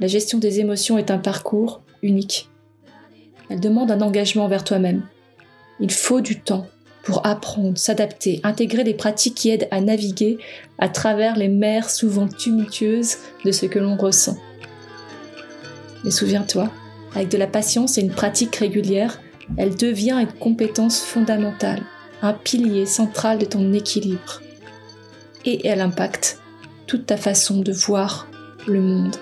la 0.00 0.06
gestion 0.06 0.38
des 0.38 0.60
émotions 0.60 0.98
est 0.98 1.10
un 1.10 1.18
parcours 1.18 1.82
unique. 2.02 2.48
Elle 3.52 3.60
demande 3.60 3.90
un 3.90 4.00
engagement 4.00 4.48
vers 4.48 4.64
toi-même. 4.64 5.02
Il 5.78 5.92
faut 5.92 6.22
du 6.22 6.40
temps 6.40 6.66
pour 7.02 7.26
apprendre, 7.26 7.76
s'adapter, 7.76 8.40
intégrer 8.44 8.82
des 8.82 8.94
pratiques 8.94 9.34
qui 9.34 9.50
aident 9.50 9.68
à 9.70 9.82
naviguer 9.82 10.38
à 10.78 10.88
travers 10.88 11.36
les 11.36 11.48
mers 11.48 11.90
souvent 11.90 12.28
tumultueuses 12.28 13.18
de 13.44 13.52
ce 13.52 13.66
que 13.66 13.78
l'on 13.78 13.98
ressent. 13.98 14.38
Mais 16.02 16.10
souviens-toi, 16.10 16.70
avec 17.14 17.28
de 17.28 17.36
la 17.36 17.46
patience 17.46 17.98
et 17.98 18.00
une 18.00 18.14
pratique 18.14 18.56
régulière, 18.56 19.20
elle 19.58 19.76
devient 19.76 20.16
une 20.18 20.32
compétence 20.32 21.02
fondamentale, 21.02 21.82
un 22.22 22.32
pilier 22.32 22.86
central 22.86 23.36
de 23.36 23.44
ton 23.44 23.74
équilibre. 23.74 24.40
Et 25.44 25.68
elle 25.68 25.82
impacte 25.82 26.40
toute 26.86 27.04
ta 27.04 27.18
façon 27.18 27.60
de 27.60 27.72
voir 27.72 28.28
le 28.66 28.80
monde. 28.80 29.16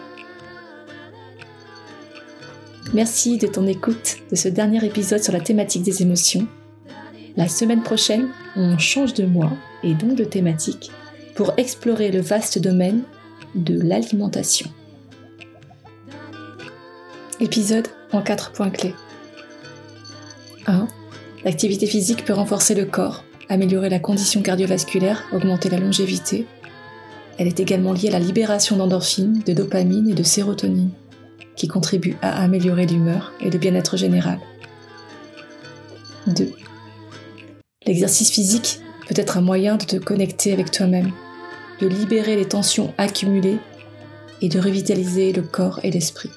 Merci 2.92 3.38
de 3.38 3.46
ton 3.46 3.68
écoute 3.68 4.16
de 4.32 4.34
ce 4.34 4.48
dernier 4.48 4.84
épisode 4.84 5.22
sur 5.22 5.32
la 5.32 5.38
thématique 5.38 5.84
des 5.84 6.02
émotions. 6.02 6.48
La 7.36 7.46
semaine 7.46 7.84
prochaine, 7.84 8.30
on 8.56 8.78
change 8.78 9.14
de 9.14 9.24
mois 9.24 9.52
et 9.84 9.94
donc 9.94 10.16
de 10.16 10.24
thématique 10.24 10.90
pour 11.36 11.52
explorer 11.56 12.10
le 12.10 12.20
vaste 12.20 12.58
domaine 12.58 13.02
de 13.54 13.80
l'alimentation. 13.80 14.68
Épisode 17.38 17.86
en 18.10 18.22
4 18.22 18.50
points 18.50 18.70
clés. 18.70 18.94
1. 20.66 20.88
L'activité 21.44 21.86
physique 21.86 22.24
peut 22.24 22.32
renforcer 22.32 22.74
le 22.74 22.86
corps, 22.86 23.22
améliorer 23.48 23.88
la 23.88 24.00
condition 24.00 24.42
cardiovasculaire, 24.42 25.28
augmenter 25.32 25.68
la 25.68 25.78
longévité. 25.78 26.44
Elle 27.38 27.46
est 27.46 27.60
également 27.60 27.92
liée 27.92 28.08
à 28.08 28.12
la 28.12 28.18
libération 28.18 28.76
d'endorphines, 28.76 29.42
de 29.46 29.52
dopamine 29.52 30.10
et 30.10 30.14
de 30.14 30.24
sérotonine, 30.24 30.90
qui 31.60 31.68
contribuent 31.68 32.16
à 32.22 32.42
améliorer 32.42 32.86
l'humeur 32.86 33.34
et 33.38 33.50
le 33.50 33.58
bien-être 33.58 33.98
général. 33.98 34.40
2. 36.26 36.50
L'exercice 37.84 38.30
physique 38.30 38.80
peut 39.06 39.14
être 39.14 39.36
un 39.36 39.42
moyen 39.42 39.76
de 39.76 39.84
te 39.84 39.96
connecter 39.96 40.54
avec 40.54 40.70
toi-même, 40.70 41.12
de 41.82 41.86
libérer 41.86 42.34
les 42.34 42.48
tensions 42.48 42.94
accumulées 42.96 43.58
et 44.40 44.48
de 44.48 44.58
revitaliser 44.58 45.34
le 45.34 45.42
corps 45.42 45.80
et 45.82 45.90
l'esprit. 45.90 46.30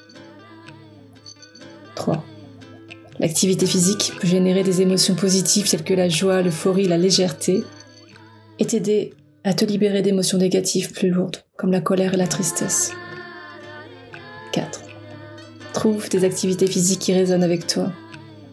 3. 1.94 2.22
L'activité 3.18 3.64
physique 3.64 4.12
peut 4.20 4.28
générer 4.28 4.62
des 4.62 4.82
émotions 4.82 5.14
positives 5.14 5.70
telles 5.70 5.84
que 5.84 5.94
la 5.94 6.10
joie, 6.10 6.42
l'euphorie, 6.42 6.86
la 6.86 6.98
légèreté, 6.98 7.64
et 8.58 8.66
t'aider 8.66 9.14
à 9.42 9.54
te 9.54 9.64
libérer 9.64 10.02
d'émotions 10.02 10.36
négatives 10.36 10.92
plus 10.92 11.08
lourdes, 11.08 11.38
comme 11.56 11.72
la 11.72 11.80
colère 11.80 12.12
et 12.12 12.18
la 12.18 12.26
tristesse. 12.26 12.92
4. 14.52 14.83
Trouve 15.74 16.08
des 16.08 16.24
activités 16.24 16.66
physiques 16.66 17.00
qui 17.00 17.12
résonnent 17.12 17.42
avec 17.42 17.66
toi. 17.66 17.92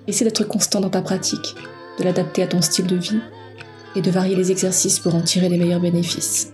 Essaie 0.08 0.26
d'être 0.26 0.44
constant 0.44 0.82
dans 0.82 0.90
ta 0.90 1.02
pratique, 1.02 1.56
de 2.00 2.04
l'adapter 2.04 2.44
à 2.44 2.48
ton 2.48 2.62
style 2.62 2.88
de 2.88 2.98
vie 2.98 3.22
et 3.96 4.02
de 4.02 4.12
varier 4.12 4.36
les 4.36 4.52
exercices 4.52 5.00
pour 5.00 5.16
en 5.16 5.22
tirer 5.22 5.48
les 5.48 5.58
meilleurs 5.58 5.80
bénéfices. 5.80 6.52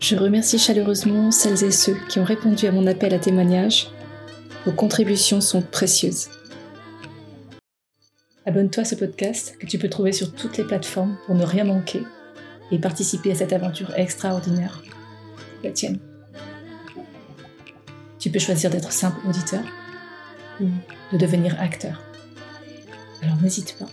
Je 0.00 0.16
remercie 0.16 0.58
chaleureusement 0.58 1.30
celles 1.30 1.62
et 1.62 1.70
ceux 1.70 1.96
qui 2.08 2.18
ont 2.18 2.24
répondu 2.24 2.66
à 2.66 2.72
mon 2.72 2.86
appel 2.86 3.14
à 3.14 3.18
témoignage 3.18 3.88
vos 4.64 4.72
contributions 4.72 5.42
sont 5.42 5.60
précieuses. 5.60 6.30
Abonne-toi 8.46 8.82
à 8.82 8.86
ce 8.86 8.94
podcast 8.94 9.56
que 9.58 9.66
tu 9.66 9.78
peux 9.78 9.90
trouver 9.90 10.12
sur 10.12 10.32
toutes 10.32 10.56
les 10.56 10.64
plateformes 10.64 11.18
pour 11.26 11.34
ne 11.34 11.44
rien 11.44 11.64
manquer 11.64 12.02
et 12.70 12.78
participer 12.78 13.32
à 13.32 13.34
cette 13.34 13.52
aventure 13.52 13.92
extraordinaire, 13.96 14.82
la 15.62 15.70
tienne. 15.70 15.98
Tu 18.24 18.30
peux 18.30 18.38
choisir 18.38 18.70
d'être 18.70 18.90
simple 18.90 19.20
auditeur 19.28 19.62
ou 20.58 20.70
de 21.12 21.18
devenir 21.18 21.60
acteur. 21.60 22.00
Alors 23.22 23.36
n'hésite 23.42 23.76
pas. 23.78 23.84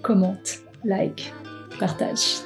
Commente, 0.00 0.60
like, 0.84 1.34
partage. 1.80 2.36